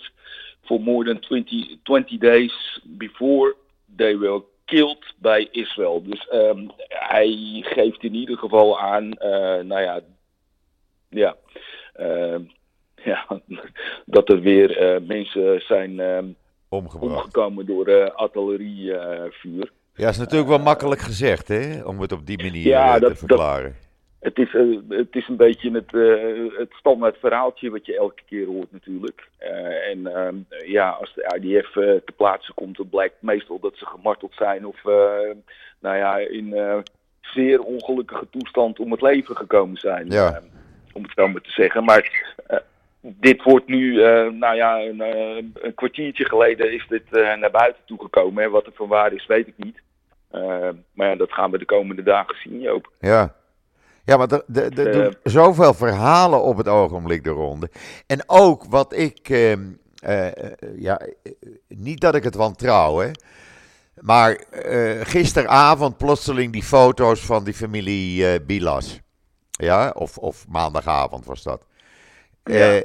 [0.68, 2.52] for more than 20, 20 days
[2.96, 3.54] before
[3.96, 6.02] they were killed bij Israël.
[6.02, 10.00] Dus um, hij geeft in ieder geval aan, uh, nou ja,
[11.08, 11.36] ja,
[12.00, 12.38] uh,
[13.10, 13.40] ja
[14.04, 16.36] dat er weer uh, mensen zijn um,
[16.68, 19.72] omgekomen door uh, artillerievuur.
[19.94, 23.70] ja, is natuurlijk wel makkelijk gezegd, hè, om het op die manier ja, te verklaren.
[23.70, 23.85] Dat,
[24.20, 28.22] het is, uh, het is een beetje het, uh, het standaard verhaaltje wat je elke
[28.26, 29.28] keer hoort natuurlijk.
[29.40, 33.86] Uh, en ehm, ja, als de IDF te plaatsen komt, dan blijkt meestal dat ze
[33.86, 34.82] gemarteld zijn of
[35.80, 36.54] nou ja, in
[37.20, 40.10] zeer ongelukkige toestand om het leven gekomen zijn.
[40.10, 40.34] Ja.
[40.34, 40.44] Ehm,
[40.92, 41.84] om het zo maar te zeggen.
[41.84, 42.34] Maar
[43.00, 43.94] dit wordt nu,
[44.32, 48.44] nou ja, een, een, kwartiertje geleden is dit naar buiten toegekomen.
[48.44, 49.80] En wat er van waar is, weet ik niet.
[50.92, 52.90] maar ja, dat gaan we de komende dagen zien, Joop.
[53.00, 53.34] Ja.
[54.06, 57.70] Ja, maar er, er, er doen zoveel verhalen op het ogenblik de ronde.
[58.06, 60.28] En ook wat ik, uh, uh,
[60.76, 61.00] ja,
[61.68, 63.10] niet dat ik het wantrouw, hè.
[64.00, 64.44] Maar
[65.02, 69.00] gisteravond plotseling die foto's van die familie Bilas.
[69.50, 71.62] Ja, of, of maandagavond was dat.
[72.44, 72.82] Ja,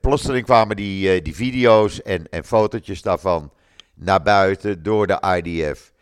[0.00, 3.52] Plotseling kwamen die, die video's en, en fotootjes daarvan
[3.94, 5.92] naar buiten door de IDF.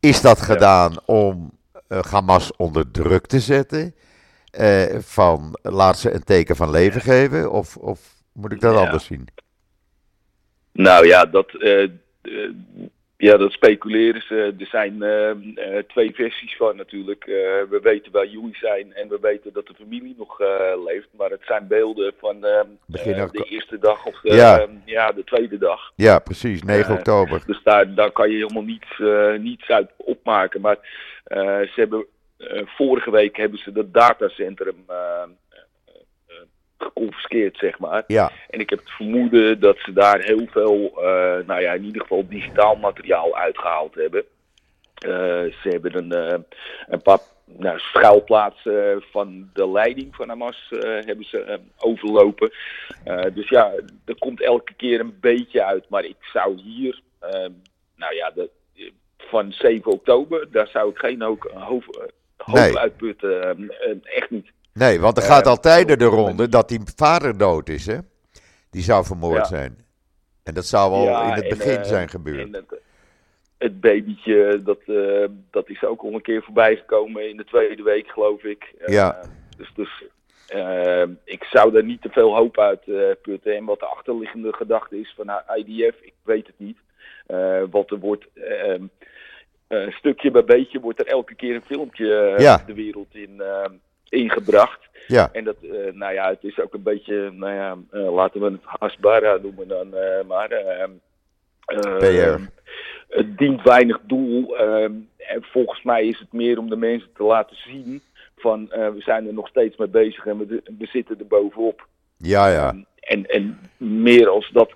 [0.00, 1.52] Is dat gedaan om
[2.00, 3.94] Hamas onder druk te zetten?
[4.60, 7.50] Uh, van laat ze een teken van leven geven?
[7.50, 9.28] Of, of moet ik dat anders zien?
[10.72, 11.90] Nou ja, dat, uh,
[13.28, 14.54] ja, dat speculeren ze.
[14.58, 14.98] Er zijn
[15.88, 17.24] twee versies van natuurlijk.
[17.70, 20.38] we weten waar jullie zijn en we weten dat de familie nog
[20.84, 21.08] leeft.
[21.16, 24.66] Maar het zijn beelden van de eerste dag of de, ja.
[24.84, 25.12] ja.
[25.12, 25.92] de tweede dag.
[25.96, 27.42] Ja, precies, 9 oktober.
[27.46, 29.02] Dus daar, daar kan je helemaal niets,
[29.38, 30.60] niets uit opmaken.
[30.60, 30.78] Maar
[31.34, 32.06] ze hebben
[32.42, 34.84] eh, vorige week hebben ze dat datacentrum
[36.82, 38.04] geconfiskeerd, zeg maar.
[38.06, 38.32] Ja.
[38.50, 40.92] En ik heb het vermoeden dat ze daar heel veel,
[41.46, 44.24] nou ja, in ieder geval digitaal materiaal uitgehaald hebben.
[45.62, 46.44] ze hebben een,
[46.88, 52.52] een paar nou, schuilplaatsen van de leiding van Hamas hebben ze overlopen.
[53.34, 53.72] dus ja,
[54.04, 55.88] er komt elke keer een beetje uit.
[55.88, 57.00] Maar ik zou hier,
[57.96, 58.50] nou ja, de,
[59.18, 61.22] van 7 oktober, daar zou ik geen
[61.54, 61.98] hoofd
[62.44, 62.78] hoop nee.
[62.78, 63.70] uitputten.
[64.02, 64.52] Echt niet.
[64.74, 67.98] Nee, want er gaat altijd de ronde dat die vader dood is, hè?
[68.70, 69.76] Die zou vermoord zijn.
[70.42, 72.54] En dat zou al in het begin eh, zijn gebeurd.
[72.54, 72.80] Het,
[73.58, 77.82] het, babytje, dat, uh, dat is ook al een keer voorbij gekomen in de tweede
[77.82, 78.74] week, geloof ik.
[78.86, 79.18] Ja.
[79.18, 80.04] Uh, dus dus
[80.54, 82.84] uh, ik zou daar niet te veel hoop uit
[83.22, 83.56] putten.
[83.56, 86.78] En wat de achterliggende gedachte is van IDF, ik weet het niet.
[87.70, 88.26] wat er wordt
[89.72, 93.64] uh, stukje bij beetje wordt er elke keer een filmpje uh, de wereld in uh,
[94.12, 94.80] ingebracht.
[95.06, 95.28] Ja.
[95.32, 95.56] En dat,
[95.92, 97.76] nou ja, het is ook een beetje, nou ja,
[98.10, 99.94] laten we het hasbara noemen dan
[100.26, 100.48] maar.
[101.98, 102.40] PR.
[103.08, 104.56] Het dient weinig doel.
[104.56, 105.08] en
[105.40, 108.02] volgens mij is het meer om de mensen te laten zien
[108.36, 111.86] van we zijn er nog steeds mee bezig en we, we zitten er bovenop.
[112.16, 112.74] Ja, ja.
[113.00, 114.72] en, en meer als dat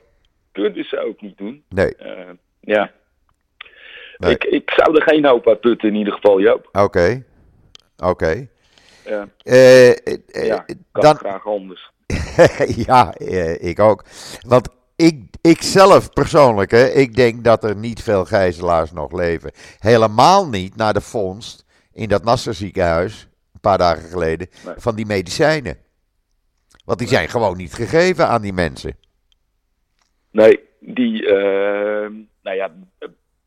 [0.53, 1.65] kunnen ze ook niet doen.
[1.69, 1.97] Nee.
[2.61, 2.93] ja.
[4.19, 6.69] Ik, ik zou er geen hoop uit putten in ieder geval, Joop.
[6.73, 7.25] Oké,
[7.97, 8.49] oké.
[9.45, 9.95] Uh,
[10.47, 11.17] ja kan dan...
[11.17, 11.91] graag anders.
[12.87, 13.15] ja,
[13.59, 14.05] ik ook.
[14.47, 19.51] Want ik, ik zelf persoonlijk, hè, ik denk dat er niet veel gijzelaars nog leven.
[19.79, 25.07] Helemaal niet naar de vondst in dat Nasser ziekenhuis, een paar dagen geleden, van die
[25.07, 25.79] medicijnen.
[26.85, 28.97] Want die zijn gewoon niet gegeven aan die mensen.
[30.31, 32.09] Nee, die, uh,
[32.43, 32.71] nou ja,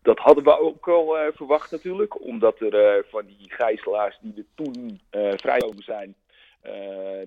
[0.10, 4.34] dat hadden we ook al uh, verwacht natuurlijk, omdat er uh, van die gijzelaars die
[4.38, 6.16] er toen uh, vrijgekomen zijn,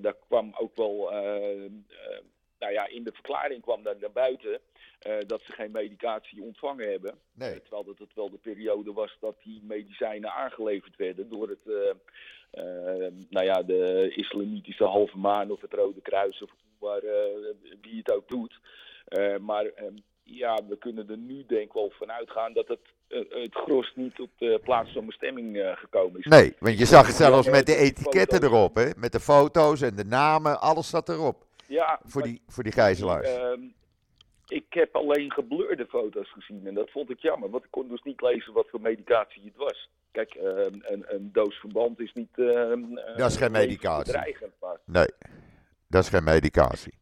[0.00, 1.10] daar kwam ook wel,
[2.58, 4.60] nou ja, in de verklaring kwam daar naar buiten
[5.26, 7.18] dat ze geen medicatie ontvangen hebben.
[7.34, 7.60] Nee.
[7.60, 11.94] terwijl dat het wel de periode was dat die medicijnen aangeleverd werden door het,
[13.30, 17.02] nou ja, de islamitische halve maan of het Rode Kruis of waar,
[17.80, 18.60] wie het ook doet.
[19.40, 22.80] maar ehm, ja, we kunnen er nu denk ik wel van uitgaan dat het,
[23.28, 26.26] het gros niet op de plaats van bestemming gekomen is.
[26.26, 28.90] Nee, want je zag het zelfs met de etiketten erop, hè?
[28.96, 31.46] met de foto's en de namen, alles zat erop.
[31.66, 33.28] Ja, voor, die, voor die gijzelaars.
[33.28, 33.60] Ehm,
[34.46, 38.02] ik heb alleen geblurde foto's gezien en dat vond ik jammer, want ik kon dus
[38.02, 39.90] niet lezen wat voor medicatie het was.
[40.10, 42.38] Kijk, ehm, een, een doos verband is niet.
[42.38, 44.18] Ehm, dat is geen medicatie.
[44.84, 45.08] Nee,
[45.88, 46.92] dat is geen medicatie.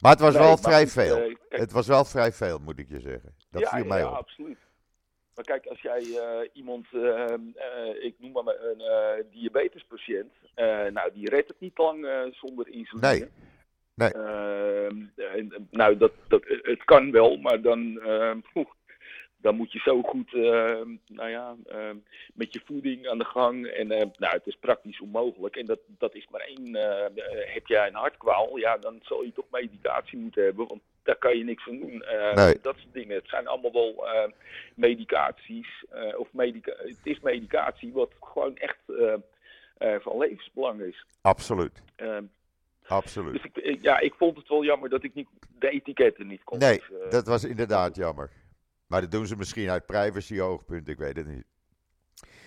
[0.00, 1.16] Maar het was wel vrij veel.
[1.16, 3.34] Eh, het was wel vrij veel, moet ik je zeggen.
[3.50, 4.16] Dat ja, viel mij ja, op.
[4.16, 4.58] absoluut.
[5.34, 7.34] Maar kijk, als jij uh, iemand, uh,
[8.00, 10.32] ik noem maar een diabetespatiënt,
[10.92, 13.08] nou die redt het niet lang zonder insuline.
[13.08, 13.28] Nee.
[13.94, 14.12] nee.
[14.12, 15.06] Ehm,
[15.70, 18.00] nou, dat, dat, het kan wel, maar dan,
[19.40, 21.90] dan moet je zo goed uh, nou ja, uh,
[22.34, 23.66] met je voeding aan de gang.
[23.66, 25.56] En uh, nou, het is praktisch onmogelijk.
[25.56, 26.74] En dat, dat is maar één.
[26.74, 27.24] Eh,
[27.54, 30.66] heb jij een hartkwaal, ja, dan zal je toch medicatie moeten hebben.
[30.66, 32.04] Want daar kan je niks van doen.
[32.34, 32.58] Nee.
[32.62, 33.16] Dat soort dingen.
[33.16, 34.08] Het zijn allemaal wel
[34.74, 35.84] medicaties.
[36.16, 38.78] of medica het is medicatie wat gewoon echt
[39.78, 41.04] van levensbelang is.
[41.20, 41.82] Absoluut.
[42.86, 43.32] Absoluut.
[43.32, 46.58] Dus ik, ja, ik vond het wel jammer dat ik niet de etiketten niet kon.
[46.58, 48.30] Nee, dat was inderdaad jammer.
[48.90, 51.44] Maar dat doen ze misschien uit privacy-oogpunt, ik weet het niet.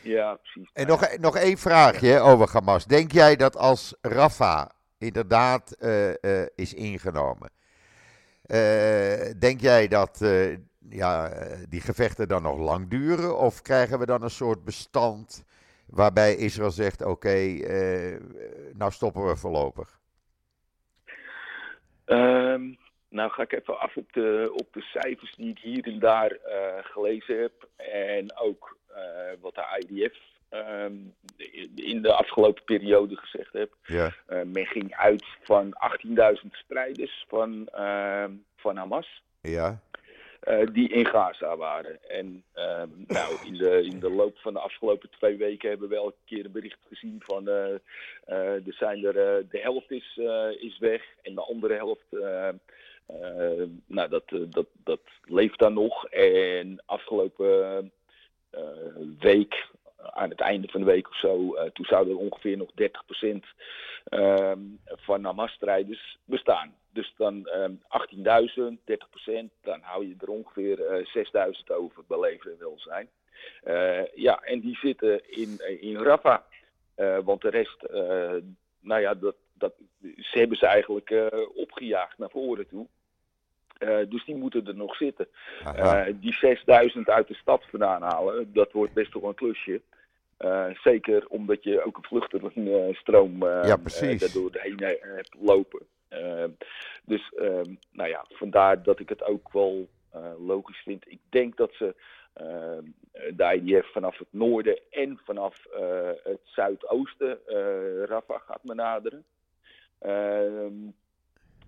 [0.01, 0.69] Ja, precies.
[0.73, 2.85] En nog, nog één vraagje over Hamas.
[2.85, 7.49] Denk jij dat als Rafa inderdaad uh, uh, is ingenomen,
[8.45, 10.21] uh, denk jij dat
[10.89, 11.31] ja,
[11.69, 13.37] die gevechten dan nog lang duren?
[13.37, 15.43] Of krijgen we dan een soort bestand
[15.85, 17.57] waarbij Israël zegt: oké, okay,
[18.73, 19.99] nou stoppen we voorlopig?
[22.05, 22.77] Um,
[23.13, 26.31] nou ga ik even af op de, op de cijfers die ik hier en daar
[26.31, 27.67] uh, gelezen heb.
[27.75, 28.97] En ook uh,
[29.41, 30.17] wat de IDF
[30.49, 31.13] um,
[31.75, 33.75] in de afgelopen periode gezegd heeft.
[33.83, 34.13] Ja.
[34.29, 35.73] Uh, men ging uit van
[36.43, 37.69] 18.000 strijders van,
[38.55, 39.21] van Hamas.
[39.41, 39.79] Ja.
[40.71, 42.09] die in Gaza waren.
[42.09, 45.95] En ehm, nou, in, de, in de loop van de afgelopen twee weken hebben we
[45.95, 47.81] elke keer een bericht gezien van er
[48.65, 49.13] zijn er
[49.49, 50.19] de helft is,
[50.59, 52.05] is weg en de andere helft
[53.09, 56.05] uh, nou, dat, eh, dat, dat leeft dan nog.
[56.05, 57.91] En afgelopen
[58.55, 58.59] uh,
[59.19, 63.39] week, aan het einde van de week of zo, toen zouden er ongeveer nog 30%
[64.03, 66.75] ehm, van Hamas-strijders bestaan.
[66.89, 68.95] Dus dan 18.000, 30%,
[69.61, 71.05] dan hou je er ongeveer
[71.57, 73.09] 6.000 over bij leven en welzijn.
[74.15, 76.41] ja, en die zitten in, in Rafah.
[77.23, 77.83] want de rest,
[78.79, 82.87] nou ja, dat, dat, ze hebben ze eigenlijk uh, opgejaagd naar voren toe.
[83.79, 85.27] Uh, dus die moeten er nog zitten.
[85.65, 89.81] Uh, die 6000 uit de stad vandaan halen, dat wordt best wel een klusje.
[90.83, 93.77] zeker omdat je ook een vluchtelingenstroom ja,
[94.17, 95.81] daardoor heen hebt lopen.
[97.03, 99.87] dus ehm, nou ja, vandaar dat ik het ook wel
[100.39, 101.03] logisch vind.
[101.07, 101.95] Ik denk dat ze
[102.33, 102.83] ehm,
[103.35, 105.63] de IDF vanaf het noorden en vanaf
[106.23, 107.39] het zuidoosten
[108.05, 109.25] Rafah gaat benaderen.
[110.03, 110.91] Ehm,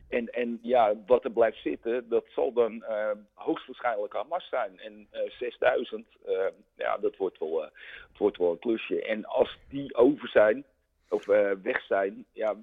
[0.10, 4.80] en, en ja, wat er blijft zitten, dat zal dan uh, hoogstwaarschijnlijk Hamas zijn.
[4.80, 6.38] En uh, 6000, uh,
[6.78, 9.02] ja, dat wordt wel, het wordt wel een klusje.
[9.02, 10.64] En als die over zijn,
[11.10, 11.26] of
[11.62, 12.56] weg zijn, ja,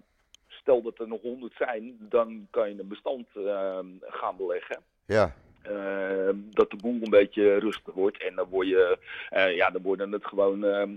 [0.46, 4.78] stel dat er nog 100 zijn, dan kan je een bestand ehm, gaan beleggen.
[5.06, 5.34] Ja.
[5.62, 8.22] Ehm, dat de boel een beetje rustig wordt.
[8.22, 8.98] En dan, word je,
[9.30, 10.90] ja, dan worden het gewoon ehm,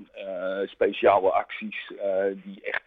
[0.66, 1.92] speciale acties
[2.44, 2.84] die echt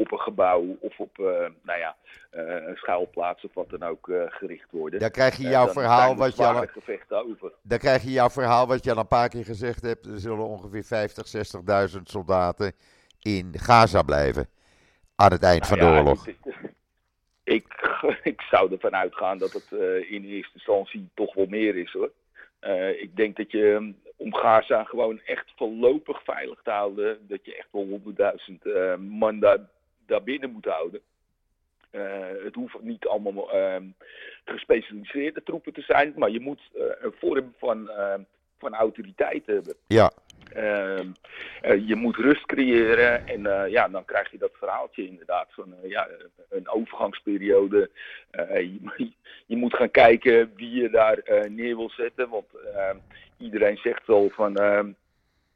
[0.00, 1.26] op een gebouw of op uh,
[1.62, 1.96] nou ja,
[2.32, 5.00] uh, schuilplaats of wat dan ook uh, gericht worden.
[5.00, 6.66] Daar krijg je jouw verhaal wat je al.
[7.08, 7.52] over.
[7.62, 10.06] Daar krijg je jouw verhaal wat je al een paar keer gezegd hebt.
[10.06, 11.26] Er zullen ongeveer 50,
[11.96, 12.72] 60.000 soldaten
[13.22, 14.48] in Gaza blijven.
[15.16, 16.26] Aan het eind nou van de oorlog.
[17.44, 17.66] Ik,
[18.32, 19.72] ik zou ervan uitgaan dat het
[20.08, 22.10] in eerste instantie toch wel meer is hoor.
[23.00, 27.68] ik denk dat je om Gaza gewoon echt voorlopig veilig te houden, dat je echt
[27.70, 28.00] wel
[28.96, 29.58] 100.000 man daar
[30.10, 31.00] daar binnen moet houden.
[31.92, 33.76] Uh, het hoeft niet allemaal uh,
[34.44, 38.20] gespecialiseerde troepen te zijn, maar je moet uh, een vorm van, ehm,
[38.58, 39.74] van autoriteit hebben.
[39.86, 40.12] Ja.
[40.52, 41.06] Ehm,
[41.60, 46.08] eh, je moet rust creëren en ja, dan krijg je dat verhaaltje inderdaad van ja,
[46.48, 47.90] een overgangsperiode.
[48.32, 48.78] Je,
[49.46, 52.46] je, moet gaan kijken wie je daar neer wil zetten, want
[53.38, 54.56] iedereen zegt wel van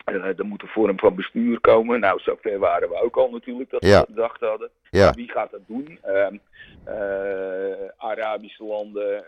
[0.04, 2.00] uh, er moet een vorm van bestuur komen.
[2.00, 4.70] Nou, zover waren we ook al natuurlijk dat we dat gedacht hadden.
[4.90, 5.12] Ja.
[5.12, 5.98] Wie gaat dat doen?
[6.06, 6.26] Uh,
[6.88, 9.24] uh, Arabische landen,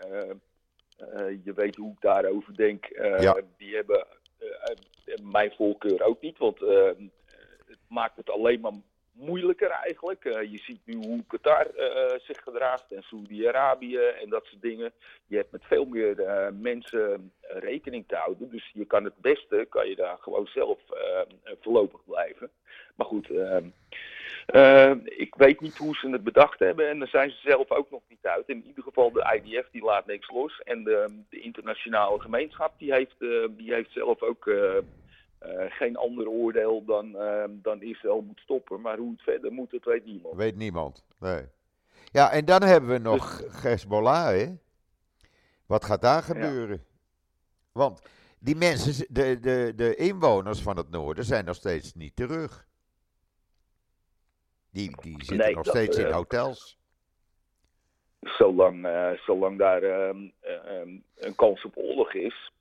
[1.43, 2.85] je weet hoe ik daarover denk,
[3.19, 3.41] ja.
[3.57, 4.05] die hebben
[5.21, 6.37] mijn voorkeur ook niet.
[6.37, 8.73] Want het maakt het alleen maar
[9.17, 10.23] moeilijker eigenlijk.
[10.23, 11.67] je ziet nu hoe Qatar
[12.17, 14.91] zich gedraagt en Saudi-Arabië en dat soort dingen.
[15.27, 16.15] Je hebt met veel meer
[16.53, 18.49] mensen rekening te houden.
[18.49, 20.79] Dus je kan het beste, kan je daar gewoon zelf
[21.61, 22.49] voorlopig blijven.
[22.95, 23.29] Maar goed,
[24.55, 27.91] uh, ik weet niet hoe ze het bedacht hebben en daar zijn ze zelf ook
[27.91, 28.49] nog niet uit.
[28.49, 32.93] In ieder geval de IDF die laat niks los en de, de internationale gemeenschap die
[32.93, 34.45] heeft, die heeft zelf ook
[35.45, 38.81] uh, geen ander oordeel dan, ehm, dan Israël moet stoppen.
[38.81, 40.35] Maar hoe het verder moet, dat weet niemand.
[40.35, 41.45] Weet niemand, nee.
[42.11, 44.55] Ja, en dan hebben we nog dus, Hezbollah, hè?
[45.65, 46.85] Wat gaat daar gebeuren?
[47.71, 48.01] Want
[48.39, 52.67] die mensen, de, de, de inwoners van het noorden zijn nog steeds niet terug.
[54.69, 56.79] Die, die zitten nog steeds in eh, hotels.
[58.21, 60.29] Zolang, uh, zolang daar uh,
[61.15, 62.51] een kans op oorlog is,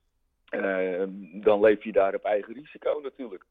[0.65, 1.11] ehm,
[1.43, 3.45] dan leef je daar op eigen risico natuurlijk.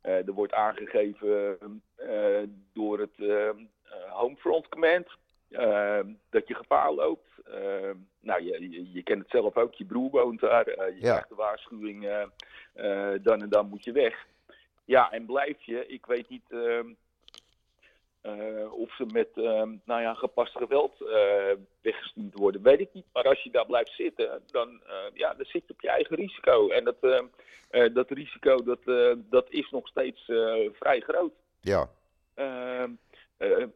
[0.00, 1.58] Eh, er wordt aangegeven
[2.72, 3.50] door het
[4.08, 5.06] Homefront Command
[6.30, 7.28] dat je gevaar loopt.
[8.20, 10.68] nou, je, je, je, kent het zelf ook, je broer woont daar.
[10.68, 11.10] je ja.
[11.10, 12.26] krijgt de waarschuwing,
[13.22, 14.26] dan en dan moet je weg.
[14.84, 16.50] Ja, en blijf je, ik weet niet
[18.22, 21.08] uh, of ze met uh, nou ja, gepast geweld uh,
[21.80, 23.06] weggestuurd worden, weet ik niet.
[23.12, 24.80] Maar als je daar blijft zitten, dan,
[25.14, 26.68] ja, dan zit je op je eigen risico.
[26.68, 27.00] En dat,
[27.94, 28.80] dat risico dat,
[29.30, 30.24] dat is nog steeds
[30.72, 31.32] vrij groot.
[31.60, 31.90] Ja.
[32.34, 32.90] Ehm,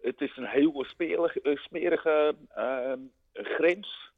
[0.00, 2.98] het is een heel smerige, smerige ehm,
[3.32, 4.12] grens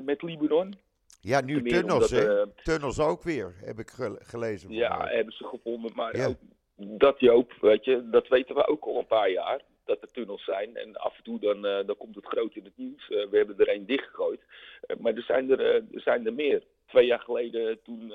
[0.00, 0.78] met Libanon.
[1.20, 2.14] Ja, nu tunnels,
[2.62, 4.70] tunnels ook weer, heb ik gelezen.
[4.72, 6.26] Ja, hebben ze gevonden, maar ja.
[6.26, 6.36] ook
[6.78, 9.60] dat Joop, weet je, dat weten we ook al een paar jaar.
[9.84, 10.76] Dat er tunnels zijn.
[10.76, 13.08] En af en toe dan, uh, dan komt het groot in het nieuws.
[13.08, 14.40] Uh, we hebben er één dichtgegooid.
[14.86, 16.62] Uh, maar er zijn er, er zijn er meer.
[16.86, 18.12] Twee jaar geleden toen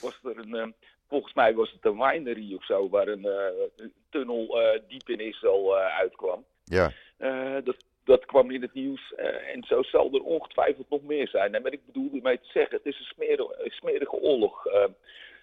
[0.00, 0.74] was er een...
[1.08, 2.88] volgens mij was het een winery of zo.
[2.88, 3.26] Waar een,
[4.10, 6.44] tunnel diep in Israël uitkwam.
[6.64, 6.92] Ja.
[7.64, 9.14] dat, dat kwam in het nieuws.
[9.52, 11.54] en zo zal er ongetwijfeld nog meer zijn.
[11.54, 12.76] En wat ik bedoel ermee te zeggen.
[12.76, 14.66] Het is een smerige, smerige oorlog.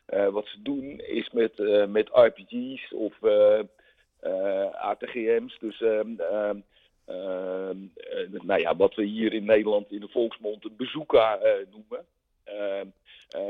[0.09, 3.59] Eh, wat ze doen is met, uh, met RPG's of uh,
[4.19, 5.57] eh, ATGM's.
[5.59, 6.59] Dus ehm, ehm,
[7.05, 7.77] ehm,
[8.31, 11.39] nou ja, wat we hier in Nederland in de volksmond een bezoeka
[11.71, 12.05] noemen.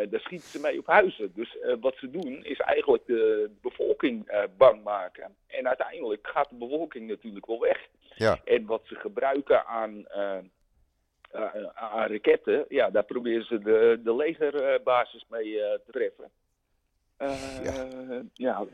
[0.10, 1.32] daar schieten ze mee op huizen.
[1.36, 5.36] Dus wat ze doen is eigenlijk de bevolking bang maken.
[5.48, 7.88] En uiteindelijk gaat de bevolking natuurlijk wel weg.
[8.16, 8.40] Ja.
[8.44, 10.10] En wat ze gebruiken aan,
[11.74, 15.54] aan raketten, ja, daar proberen ze de, de legerbasis mee
[15.86, 16.32] te treffen.
[17.20, 17.88] Ja,
[18.38, 18.66] ja,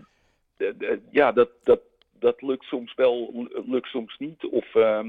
[1.09, 1.79] ja dat, dat,
[2.19, 4.45] dat lukt soms wel, lukt soms niet.
[4.45, 4.99] Of uh,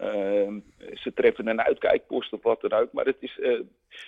[0.00, 0.54] uh,
[0.94, 2.92] ze treffen een uitkijkpost of wat dan ook.
[2.92, 3.60] Maar het is, uh,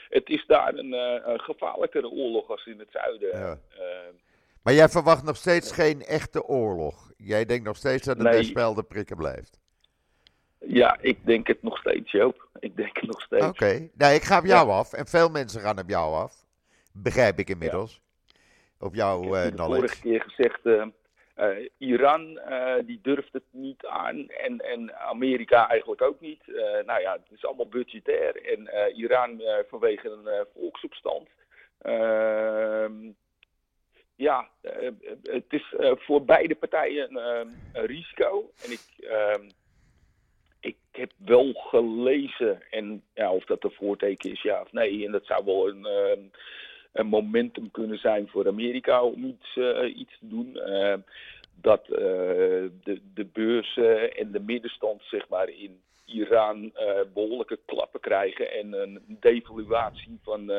[0.08, 3.38] het is daar een, een, gevaarlijkere oorlog als in het zuiden.
[3.38, 3.58] Ja.
[4.62, 7.12] maar jij verwacht nog steeds geen echte oorlog.
[7.16, 8.74] Jij denkt nog steeds dat het nee.
[8.74, 9.60] de prikken blijft.
[10.60, 12.48] Ja, ik denk het nog steeds, Joop.
[12.58, 13.44] Ik denk het nog steeds.
[13.44, 13.90] Oké, okay.
[13.94, 14.92] nee, ik ga op jou af.
[14.92, 16.46] En veel mensen gaan op jou af.
[16.92, 18.00] Begrijp ik inmiddels
[18.78, 19.64] op jouw uh, knowledge?
[19.64, 20.86] vorige keer gezegd, uh,
[21.38, 22.40] uh, Iran
[22.86, 26.42] die durft het niet aan en, en Amerika eigenlijk ook niet.
[26.86, 31.28] nou ja, het is allemaal budgetair en Iran vanwege een volksopstand.
[31.78, 33.10] Ehm,
[34.14, 34.48] ja,
[35.22, 37.16] het is voor beide partijen
[37.72, 38.50] een risico.
[38.64, 39.48] En ik, ehm,
[40.60, 45.12] ik heb wel gelezen, en ja, of dat een voorteken is, ja of nee, en
[45.12, 46.20] dat zou wel een, ehm,
[46.98, 50.50] een momentum kunnen zijn voor Amerika om iets, uh, iets te doen.
[50.54, 50.94] Uh,
[51.60, 51.98] dat uh,
[52.84, 56.72] de, de beurzen en de middenstand zeg maar, in Iran
[57.14, 60.50] behoorlijke klappen krijgen en een devaluatie van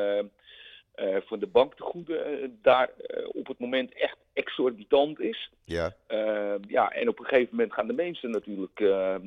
[1.24, 5.50] van de banktegoeden uh, daar uh, op het moment echt exorbitant is.
[5.64, 5.94] Ja.
[6.68, 8.78] ja, en op een gegeven moment gaan de mensen natuurlijk,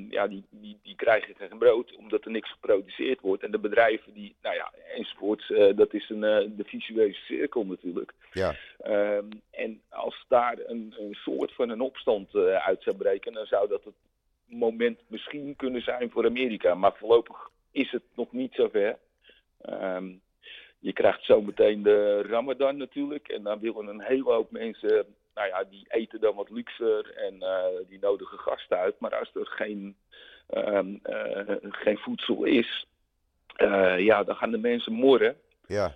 [0.09, 3.43] ja, die, die, die krijgen geen brood omdat er niks geproduceerd wordt.
[3.43, 6.19] En de bedrijven die, nou ja, enzovoorts, dat is een,
[6.57, 8.13] de visuele cirkel natuurlijk.
[8.31, 8.55] Ja.
[8.79, 13.67] Ehm, en als daar een, een soort van een opstand uit zou breken, dan zou
[13.67, 13.95] dat het
[14.45, 16.75] moment misschien kunnen zijn voor Amerika.
[16.75, 18.97] Maar voorlopig is het nog niet zover.
[19.69, 20.21] Um,
[20.83, 23.27] je krijgt zometeen de Ramadan natuurlijk.
[23.27, 25.05] En dan willen een hele hoop mensen,
[25.35, 28.99] nou ja, die eten dan wat luxer en uh, die nodigen gasten uit.
[28.99, 29.95] Maar als er geen,
[30.53, 32.87] um, uh, geen voedsel is,
[33.57, 35.35] uh, ja, dan gaan de mensen morren.
[35.67, 35.95] Ja.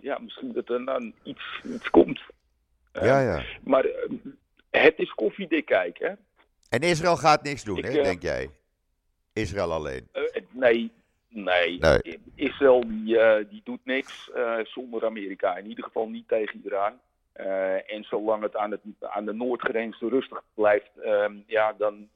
[0.00, 2.20] ja, misschien dat er dan iets, iets komt.
[2.92, 3.42] ja, ja.
[3.64, 3.86] Maar
[4.70, 6.18] het is koffiedik kijken.
[6.68, 8.50] En Israël gaat niks doen, hè, denk jij?
[9.32, 10.08] Israël alleen?
[10.50, 10.92] nee,
[11.28, 11.78] Nee,
[12.34, 15.56] Israël die, uh, die doet niks uh, zonder Amerika.
[15.56, 16.92] In ieder geval niet tegen Iran.
[17.86, 22.08] en zolang het aan, het aan de noordgrens rustig blijft, ehm, ja, dan,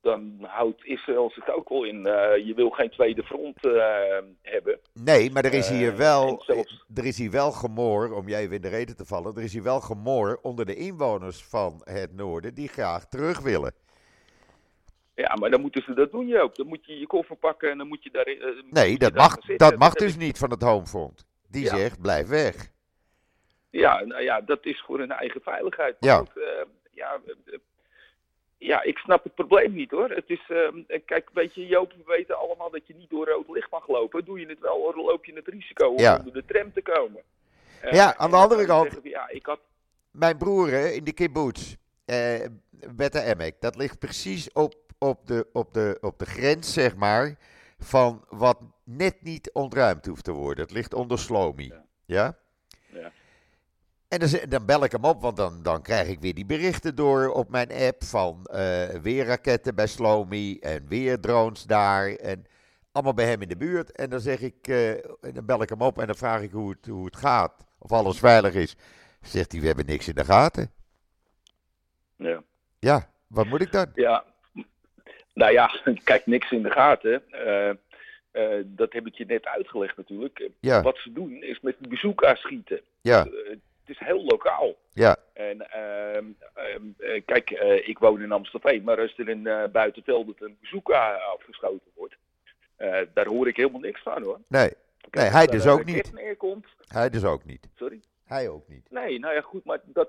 [0.00, 2.02] dan houdt Israël zich ook wel in.
[2.46, 3.60] je wil geen tweede front
[4.42, 4.78] hebben.
[4.92, 6.44] Nee, maar er is hier wel,
[6.94, 9.52] er is hier wel gemoor, om jij even in de reden te vallen, er is
[9.52, 13.74] hier wel gemoor onder de inwoners van het noorden die graag terug willen.
[15.14, 16.56] Ja, maar dan moeten ze dat doen je ook.
[16.56, 18.28] Dan moet je je koffer pakken en dan moet je daar.
[18.28, 21.26] Uh, nee, dat mag, dat mag dus niet van het Homefront.
[21.48, 22.72] Die zegt: blijf weg.
[23.70, 25.96] Ja, nou ja, dat is voor hun eigen veiligheid.
[26.00, 26.24] ja.
[26.34, 26.44] Uh,
[26.90, 27.58] ja, uh,
[28.58, 30.10] ja, ik snap het probleem niet hoor.
[30.10, 30.40] Het is,
[31.04, 34.24] kijk, weet je, Joop, we weten allemaal dat je niet door rood licht mag lopen.
[34.24, 37.22] Doe je het wel, dan loop je het risico om onder de tram te komen.
[37.90, 39.00] ja, aan de andere kant.
[39.02, 39.60] ja, ik had...
[40.10, 41.74] Mijn broer in de kibbutz,
[42.06, 42.46] uh,
[42.94, 47.38] Bette Emek, dat ligt precies op op de, op, de, op de grens, zeg maar,
[47.78, 50.64] van wat net niet ontruimd hoeft te worden.
[50.64, 51.72] Het ligt onder Slomi.
[52.04, 52.36] Ja?
[52.86, 53.12] ja?
[54.08, 56.94] En dan, dan, bel ik hem op, want dan, dan krijg ik weer die berichten
[56.94, 62.08] door op mijn app van uh, weer raketten bij Slomi en weer drones daar.
[62.08, 62.44] En
[62.92, 63.92] allemaal bij hem in de buurt.
[63.92, 64.92] En dan zeg ik, uh,
[65.32, 67.64] dan bel ik hem op en dan vraag ik hoe het, hoe het gaat.
[67.78, 68.76] Of alles veilig is.
[69.20, 70.70] Zegt hij, we hebben niks in de gaten.
[72.16, 72.42] Ja.
[72.78, 73.90] Ja, wat moet ik dan?
[73.94, 74.24] Ja,
[75.34, 77.22] nou ja, kijk, niks in de gaten.
[77.32, 77.70] Uh,
[78.32, 80.50] uh, dat heb ik je net uitgelegd natuurlijk.
[80.60, 80.82] Ja.
[80.82, 82.80] Wat ze doen is met bezoekers schieten.
[83.00, 83.26] Ja.
[83.26, 83.50] Uh,
[83.84, 84.74] het is heel lokaal.
[84.92, 85.16] Ja.
[85.32, 86.24] En ehm,
[86.54, 87.50] ehm, kijk,
[87.84, 92.14] ik woon in Amsterdam, maar als er in buitenveld een bezoeker afgeschoten wordt,
[93.14, 94.38] daar hoor ik helemaal niks van hoor.
[94.46, 94.70] Nee,
[95.10, 96.12] nee hij dus ook niet.
[96.12, 96.66] Neerkomt.
[96.88, 97.68] Hij dus ook niet.
[97.74, 98.00] Sorry?
[98.24, 98.90] Hij ook niet.
[98.90, 100.08] Nee, nou ja, goed, maar dat,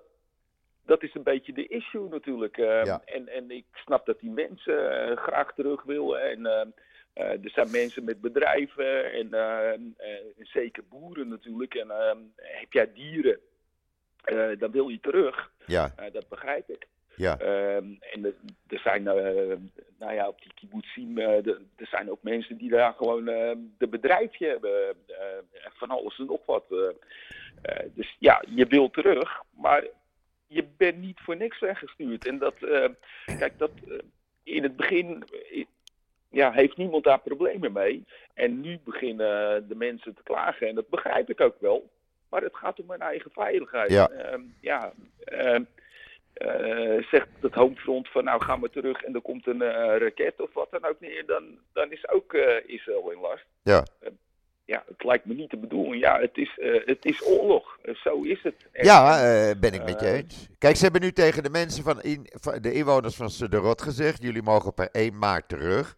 [0.86, 2.58] dat is een beetje de issue natuurlijk.
[2.58, 6.22] Ehm, en, en ik snap dat die mensen eh, graag terug willen.
[6.22, 6.68] En ehm,
[7.14, 11.74] eh, er zijn mensen met bedrijven en ehm, eh, zeker boeren natuurlijk.
[11.74, 11.88] En
[12.36, 13.40] heb jij dieren,
[14.60, 15.52] dan wil je terug.
[15.66, 15.94] Ja.
[16.12, 16.88] dat begrijp ik.
[17.16, 17.38] Ja.
[17.38, 18.36] en
[18.68, 19.04] er zijn,
[19.98, 23.26] nou ja, op die kibbutzim, er zijn ook mensen die daar gewoon
[23.78, 24.96] de bedrijfje hebben.
[25.74, 26.66] van alles en nog wat.
[27.94, 29.84] dus ja, je wil terug, maar
[30.48, 32.28] je bent niet voor niks weggestuurd.
[32.28, 32.88] En dat, uh,
[33.26, 34.00] kijk, dat uh,
[34.44, 35.66] in het begin uh,
[36.30, 38.06] ja, heeft niemand daar problemen mee.
[38.34, 40.68] En nu beginnen de mensen te klagen.
[40.68, 41.90] En dat begrijp ik ook wel.
[42.30, 43.92] Maar het gaat om hun eigen veiligheid.
[43.92, 44.94] Ja, ehm, ja
[45.24, 45.64] ehm,
[47.10, 49.62] zegt het homefront van nou gaan we terug en er komt een
[49.98, 52.34] raket of wat dan ook neer, dan, dan is ook
[52.66, 53.46] Israël in last.
[53.64, 53.84] Ja
[54.66, 56.02] ja, het lijkt me niet de bedoeling.
[56.02, 57.78] Ja, het is, uh, het is oorlog.
[57.84, 58.56] Uh, zo is het.
[58.72, 60.48] ja, uh, ben ik met je eens.
[60.58, 64.22] Kijk, ze hebben nu tegen de mensen van, in, van de inwoners van Sederot gezegd:
[64.22, 65.98] jullie mogen per 1 maart terug.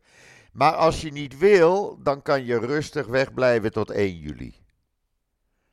[0.53, 4.55] Maar als je niet wil, dan kan je rustig wegblijven tot 1 juli.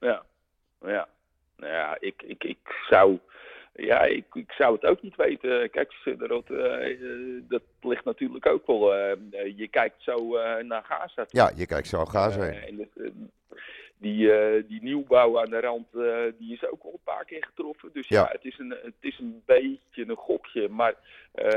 [0.00, 0.22] Ja,
[0.80, 1.08] ja.
[1.56, 3.18] Nou ja, ik, ik, ik zou
[3.74, 5.70] ja, ik, ik zou het ook niet weten.
[5.70, 8.96] Kijk, dat, uh, dat ligt natuurlijk ook wel.
[8.96, 9.12] Uh,
[9.56, 11.24] je kijkt zo naar Gaza.
[11.28, 12.46] Ja, je kijkt zo naar Gaza.
[12.46, 12.90] en
[13.96, 14.30] die,
[14.66, 15.86] die nieuwbouw aan de rand,
[16.38, 17.90] die is ook al een paar keer getroffen.
[17.92, 20.68] Dus ja, het, is een, het is een beetje een gokje.
[20.68, 20.94] Maar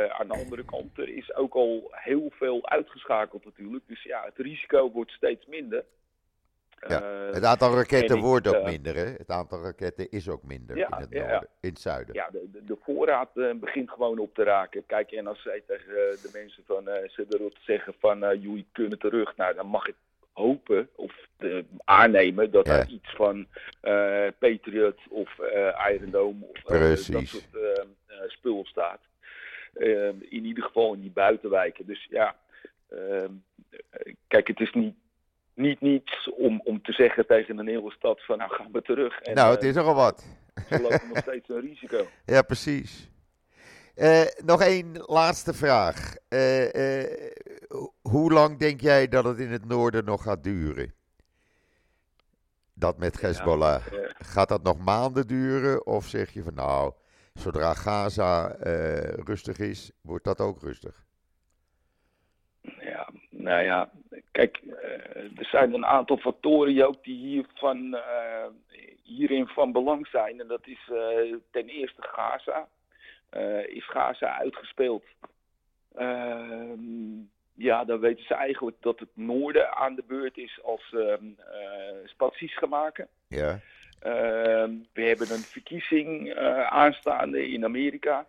[0.10, 3.84] aan de andere kant, er is ook al heel veel uitgeschakeld natuurlijk.
[3.88, 5.84] Dus ja, het risico wordt steeds minder.
[6.80, 7.02] Ja.
[7.02, 9.06] Eh, het aantal raketten wordt ook eh, minder, hè?
[9.06, 12.14] Het aantal raketten is ook minder in het noorden, in het zuiden.
[12.14, 14.86] Ja, de, de, voorraad uh, begint gewoon op te raken.
[14.86, 16.94] Kijk, en als zij tegen de mensen van uh,
[17.60, 19.96] zeggen van jullie kunnen terug, nou dan mag ik
[20.34, 21.14] hopen of
[21.84, 23.48] aannemen dat er iets van
[24.40, 25.38] Patriot of
[25.92, 27.48] Iron Dome of dat soort
[28.28, 29.00] spul staat.
[30.20, 31.86] in ieder geval in die buitenwijken.
[31.86, 32.36] Dus ja,
[32.90, 33.32] ehm,
[34.28, 34.96] kijk, het is niet
[35.58, 39.20] niet niets om, om te zeggen tegen een hele stad van nou gaan we terug.
[39.20, 40.26] En, nou, het is nogal wat.
[40.70, 42.08] Ze lopen nog steeds een risico.
[42.26, 43.10] Ja, precies.
[43.96, 46.16] Uh, nog één laatste vraag.
[46.30, 47.06] Uh, uh,
[48.02, 50.94] hoe lang denk jij dat het in het noorden nog gaat duren?
[52.74, 53.86] Dat met Hezbollah.
[54.18, 55.86] gaat dat nog maanden duren?
[55.86, 56.94] Of zeg je van nou,
[57.34, 58.56] zodra Gaza
[59.26, 61.06] rustig is, wordt dat ook rustig?
[62.62, 63.92] Ja, nou ja,
[64.38, 64.62] kijk,
[65.38, 68.46] er zijn een aantal factoren ook die hiervan, uh,
[69.04, 70.40] hierin van belang zijn.
[70.40, 72.68] En dat is uh, ten eerste Gaza.
[73.38, 75.04] Uh, is Gaza uitgespeeld?
[75.96, 76.80] Ehm,
[77.54, 81.26] ja, dan weten ze eigenlijk dat het noorden aan de beurt is als ehm,
[82.06, 83.08] spaties gaan maken.
[83.28, 83.60] Ja.
[84.00, 86.36] Ehm, we hebben een verkiezing
[86.70, 88.26] aanstaande in Amerika.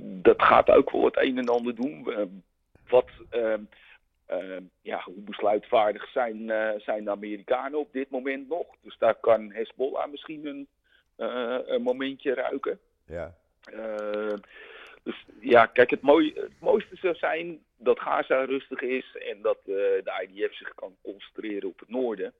[0.00, 2.06] dat gaat ook wel het een en ander doen.
[2.88, 3.10] wat
[4.28, 8.66] Ehm, ja, hoe besluitvaardig zijn, uh, zijn de Amerikanen op dit moment nog?
[8.80, 10.68] Dus daar kan Hezbollah misschien een
[11.66, 12.78] een momentje ruiken.
[13.06, 13.34] Ja.
[15.02, 16.02] dus ja, kijk, het,
[16.60, 21.78] mooiste zou zijn dat Gaza rustig is en dat de IDF zich kan concentreren op
[21.80, 22.32] het noorden.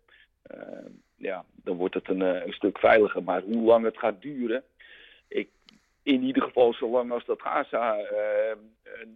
[1.17, 3.23] ja, dan wordt het een, een stuk veiliger.
[3.23, 4.65] Maar hoe lang het gaat duren,
[6.09, 8.07] in ieder geval zolang als dat Gaza uh,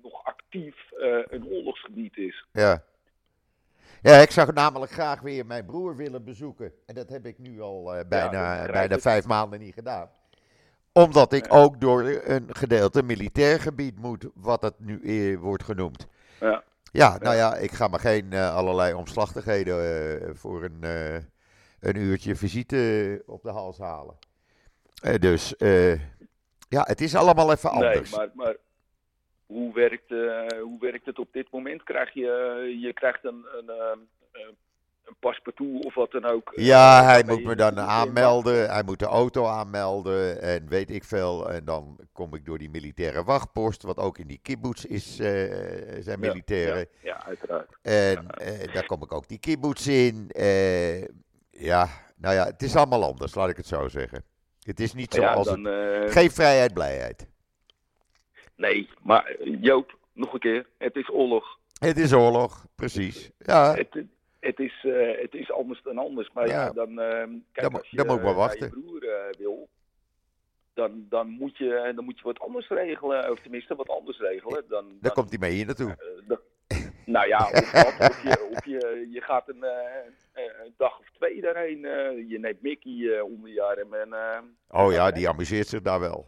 [0.03, 2.47] nog actief uh, een oorlogsgebied is.
[2.53, 2.83] Ja.
[4.03, 6.73] Ja, ik zou namelijk graag weer mijn broer willen bezoeken.
[6.87, 10.11] En dat heb ik nu al uh, bijna, ja, bijna vijf maanden niet gedaan.
[10.93, 16.07] Omdat ik ook door een gedeelte militair gebied moet, wat het nu wordt genoemd.
[16.41, 16.63] Ja.
[16.93, 20.85] Ja, nou ja, ik ga me geen allerlei omslachtigheden voor een,
[21.81, 24.17] een uurtje visite op de hals halen.
[25.21, 25.55] dus
[26.73, 28.11] ja, het is allemaal even anders.
[28.11, 28.57] Nee, maar, maar
[29.47, 31.83] hoe, werkt, uh, hoe werkt het op dit moment?
[31.83, 34.57] Krijg je, je krijgt een, een, een,
[35.05, 36.53] een paspartout of wat dan ook?
[36.55, 38.71] Ja, uh, hij moet me dan aanmelden.
[38.71, 41.51] Hij moet de auto aanmelden en weet ik veel.
[41.51, 45.27] En dan kom ik door die militaire wachtpost, wat ook in die kibbutz is, uh,
[46.01, 46.79] zijn militairen.
[46.79, 47.71] Ja, ja, uiteraard.
[47.83, 48.27] En
[48.67, 48.73] ja.
[48.73, 50.31] daar kom ik ook die kibbutz in.
[51.51, 54.32] ja, nou ja, het is allemaal anders, laat ik het zo zeggen.
[54.63, 55.57] Het is niet dan, het...
[55.57, 56.13] Uh...
[56.13, 57.27] Geen vrijheid, blijheid.
[58.57, 60.67] Nee, maar Joop, nog een keer.
[60.79, 61.59] Het is oorlog.
[61.79, 63.31] Het is oorlog, precies.
[63.39, 63.75] Ja.
[63.75, 64.05] Het,
[64.41, 66.31] het, is, uh, het is anders dan anders.
[66.33, 68.67] Maar ja, dan, uh, kijk, dan, als je, dan moet ik maar wachten.
[68.67, 69.69] je broer wil,
[70.75, 73.31] dan, dan, moet je, dan moet je wat anders regelen.
[73.31, 74.65] Of tenminste, wat anders regelen.
[74.69, 75.97] Dan, dan, dan komt hij mee hier naartoe.
[77.13, 77.75] Nou ja, of,
[78.09, 81.85] of, je, of je, je gaat een, uh, een dag of twee daarheen.
[81.85, 83.95] Uh, je neemt Mickey onder je arm.
[83.95, 84.15] En,
[84.69, 86.27] oh ja, die amuseert zich daar wel.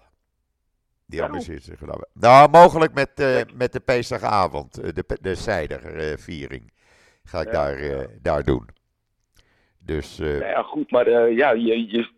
[1.06, 2.08] Die amuseert zich daar wel.
[2.12, 3.10] Nou, mogelijk met,
[3.54, 6.72] met de Pesachavond, de, de Zijderviering.
[7.24, 8.06] ga ik ja, daar, ja.
[8.22, 8.68] daar doen.
[9.78, 10.26] Dus, uh...
[10.26, 12.08] nou ja, goed, maar uh, ja, je, je,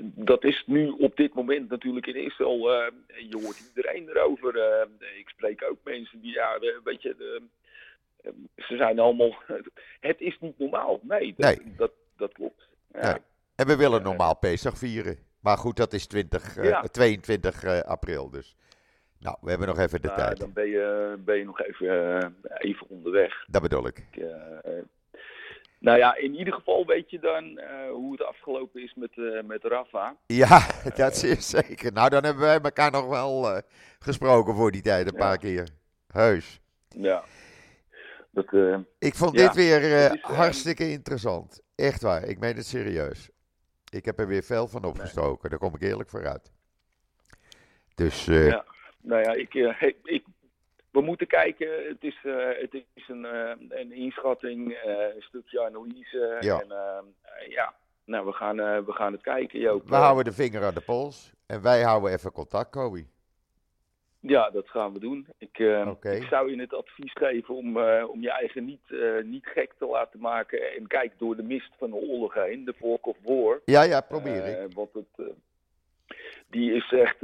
[0.00, 2.72] dat is nu op dit moment natuurlijk in Israël.
[2.72, 2.86] Uh,
[3.30, 4.56] je hoort iedereen erover.
[5.18, 7.40] ik spreek ook mensen die ja, een beetje
[8.56, 9.34] ze zijn allemaal.
[10.00, 11.00] Het is niet normaal.
[11.02, 11.74] Nee, dat, nee.
[11.76, 12.68] dat, dat klopt.
[12.92, 13.18] Ja.
[13.54, 15.18] En we willen normaal Pesach vieren.
[15.40, 18.30] Maar goed, dat is 20, uh, 22 uh, april.
[18.30, 18.56] Dus
[19.18, 20.40] nou, we hebben nog even de nou, tijd.
[20.40, 23.44] Dan ben je, ben je nog even, uh, even onderweg.
[23.46, 24.06] Dat bedoel ik.
[24.10, 24.24] ik
[25.78, 27.60] nou ja, in ieder geval weet je dan
[27.90, 30.16] hoe het afgelopen is met, met Rafa.
[30.26, 30.66] Ja,
[30.96, 31.92] dat is zeker.
[31.92, 33.62] Nou, dan hebben wij elkaar nog wel
[33.98, 35.68] gesproken voor die tijd een paar keer.
[36.06, 36.60] Heus.
[36.88, 37.24] Ja.
[38.34, 41.62] Dat, uh, ik vond dit weer uh, is, hartstikke interessant.
[41.74, 43.30] Echt waar, ik meen het serieus.
[43.90, 45.50] Ik heb er weer veel van opgestoken, nee.
[45.50, 46.52] daar kom ik eerlijk vooruit.
[47.94, 48.64] Dus, uh, ja,
[49.00, 49.54] nou ja, ik,
[50.02, 50.24] ik,
[50.90, 51.86] we moeten kijken.
[51.88, 52.18] Het is,
[52.60, 53.24] het is een,
[53.68, 56.36] een inschatting, een stukje analyse.
[56.40, 56.60] Ja.
[56.60, 56.68] En
[57.48, 57.74] ja,
[58.04, 59.88] nou, we gaan, we gaan het kijken, Joop.
[59.88, 63.04] We houden de vinger aan de pols en wij houden even contact, Kobe.
[64.26, 65.26] Ja, dat gaan we doen.
[65.38, 66.16] Ik, uh, okay.
[66.16, 69.72] ik zou je het advies geven om, uh, om je eigen niet, uh, niet gek
[69.78, 70.74] te laten maken.
[70.76, 73.60] En kijk door de mist van de oorlog heen, de Fork of War.
[73.64, 74.72] Ja, ja, probeer ik.
[74.74, 75.34] Want het,
[76.50, 77.20] die is echt,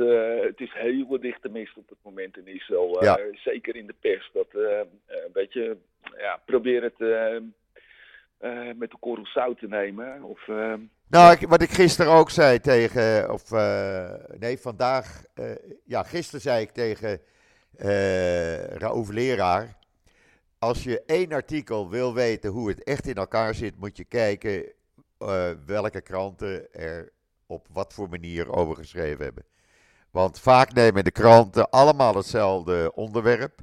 [0.46, 3.04] het is hele dichte mist op het moment in Israël.
[3.04, 3.18] Ja.
[3.32, 4.30] Zeker in de pers.
[4.32, 5.76] Dat, een beetje,
[6.16, 6.98] ja, probeer het
[8.76, 10.22] met de korrel zout te nemen.
[10.22, 10.48] Of...
[11.10, 15.50] Nou, wat ik gisteren ook zei tegen, of uh, nee, vandaag, uh,
[15.84, 17.20] ja, gisteren zei ik tegen
[17.76, 19.76] uh, Raouf Leraar.
[20.58, 24.72] Als je één artikel wil weten hoe het echt in elkaar zit, moet je kijken
[25.66, 27.12] welke kranten er
[27.46, 29.44] op wat voor manier over geschreven hebben.
[30.10, 33.60] Want vaak nemen de kranten allemaal hetzelfde onderwerp.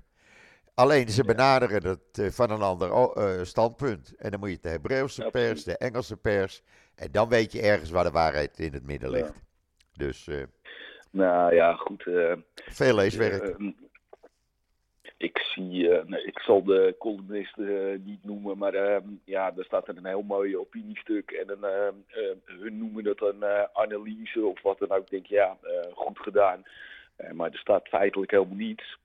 [0.78, 4.16] Alleen ze benaderen het van een ander standpunt.
[4.16, 6.64] En dan moet je de Hebreeuwse pers, de Engelse pers
[6.98, 9.34] en dan weet je ergens waar de waarheid in het midden ligt.
[9.34, 10.06] Ja.
[10.06, 10.28] Dus.
[10.28, 10.44] Uh,
[11.12, 12.06] nou ja, goed.
[12.06, 13.60] Uh, veel leeswerk.
[13.60, 13.72] Uh,
[15.18, 17.58] ik zie, nee, ik zal de columnist
[18.04, 22.06] niet noemen, maar ehm, ja, daar staat er een heel mooi opiniestuk en een,
[22.46, 25.04] hun noemen het een analyse of wat dan ook.
[25.04, 25.58] Ik denk, ja,
[25.94, 26.64] goed gedaan.
[27.32, 28.98] maar er staat feitelijk helemaal niets.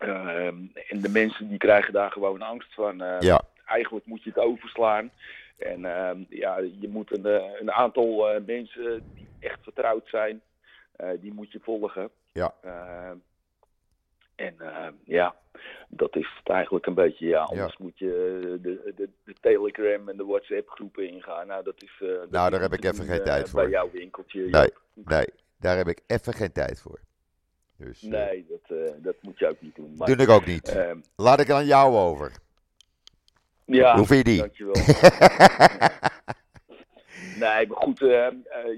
[0.00, 0.56] Ehm,
[0.88, 3.02] en de mensen die krijgen daar gewoon angst van.
[3.20, 3.42] ja.
[3.64, 5.10] Eigenlijk moet je het overslaan.
[5.60, 10.40] En uh, ja, je moet een, eh, een aantal uh, mensen die echt vertrouwd zijn,
[11.20, 12.10] die moet je volgen.
[12.32, 12.54] Ja.
[12.62, 13.16] Ehm,
[14.34, 14.56] en
[15.04, 15.34] ja,
[15.88, 17.26] dat is het eigenlijk een beetje.
[17.26, 17.84] Ja, anders ja.
[17.84, 21.46] moet je de, de, de, Telegram en de WhatsApp groepen ingaan.
[21.46, 21.96] Nou, dat is.
[21.98, 23.60] Dat nou, daar heb ik even geen tijd voor.
[23.60, 24.40] Bij jouw winkeltje.
[24.40, 25.26] Nee, nee,
[25.58, 27.00] daar heb ik even geen tijd voor.
[27.84, 29.94] Dus, nee, dat, dat moet je ook niet doen.
[29.96, 30.68] Maar, Doe ik ook niet.
[30.68, 32.32] Ehm, Laat ik aan jou over.
[33.64, 34.38] Ja, Hoe vind je die?
[34.38, 34.74] Dankjewel.
[37.44, 38.28] nee, maar goed, uh,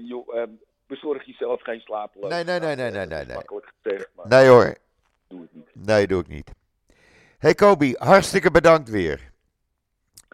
[0.07, 0.43] joh, uh,
[0.87, 1.23] bezorg
[1.63, 2.29] geen slapeloos.
[2.29, 3.25] Nee, nee, nee, nee, nee, nee.
[3.25, 3.35] nee.
[3.35, 4.75] Makkelijk gezegd, maar nee hoor.
[5.27, 5.85] Doe het niet.
[5.85, 6.51] Nee, doe ik niet.
[7.37, 9.31] Hey Kobi, hartstikke bedankt weer.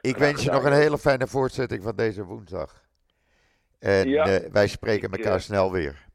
[0.01, 2.83] Ik wens je nog een hele fijne voortzetting van deze woensdag.
[3.79, 6.07] En ja, wij spreken elkaar snel weer.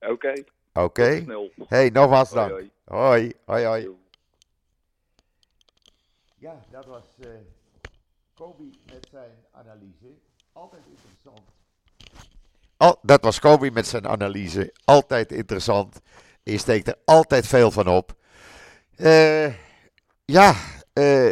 [0.00, 0.12] Oké.
[0.12, 0.44] Okay.
[0.72, 1.24] Oké.
[1.24, 1.50] Okay.
[1.68, 2.50] Hey, nogmaals dank.
[2.50, 3.34] Hoi, hoi.
[3.44, 3.88] hoi, hoi.
[6.38, 7.28] Ja, dat was uh,
[8.34, 10.14] Kobi met zijn analyse.
[10.52, 11.40] Altijd interessant.
[12.76, 14.74] Al, dat was Kobi met zijn analyse.
[14.84, 16.00] Altijd interessant.
[16.42, 18.16] Je steekt er altijd veel van op.
[18.96, 19.46] Uh,
[20.24, 20.54] ja, uh,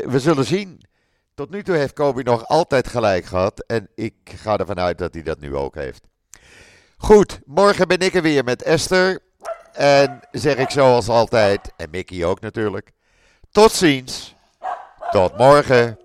[0.07, 0.81] we zullen zien.
[1.35, 3.65] Tot nu toe heeft Kobi nog altijd gelijk gehad.
[3.67, 6.09] En ik ga ervan uit dat hij dat nu ook heeft.
[6.97, 9.29] Goed, morgen ben ik er weer met Esther.
[9.73, 12.93] En zeg ik zoals altijd, en Mickey ook natuurlijk.
[13.51, 14.35] Tot ziens.
[15.11, 15.99] Tot morgen.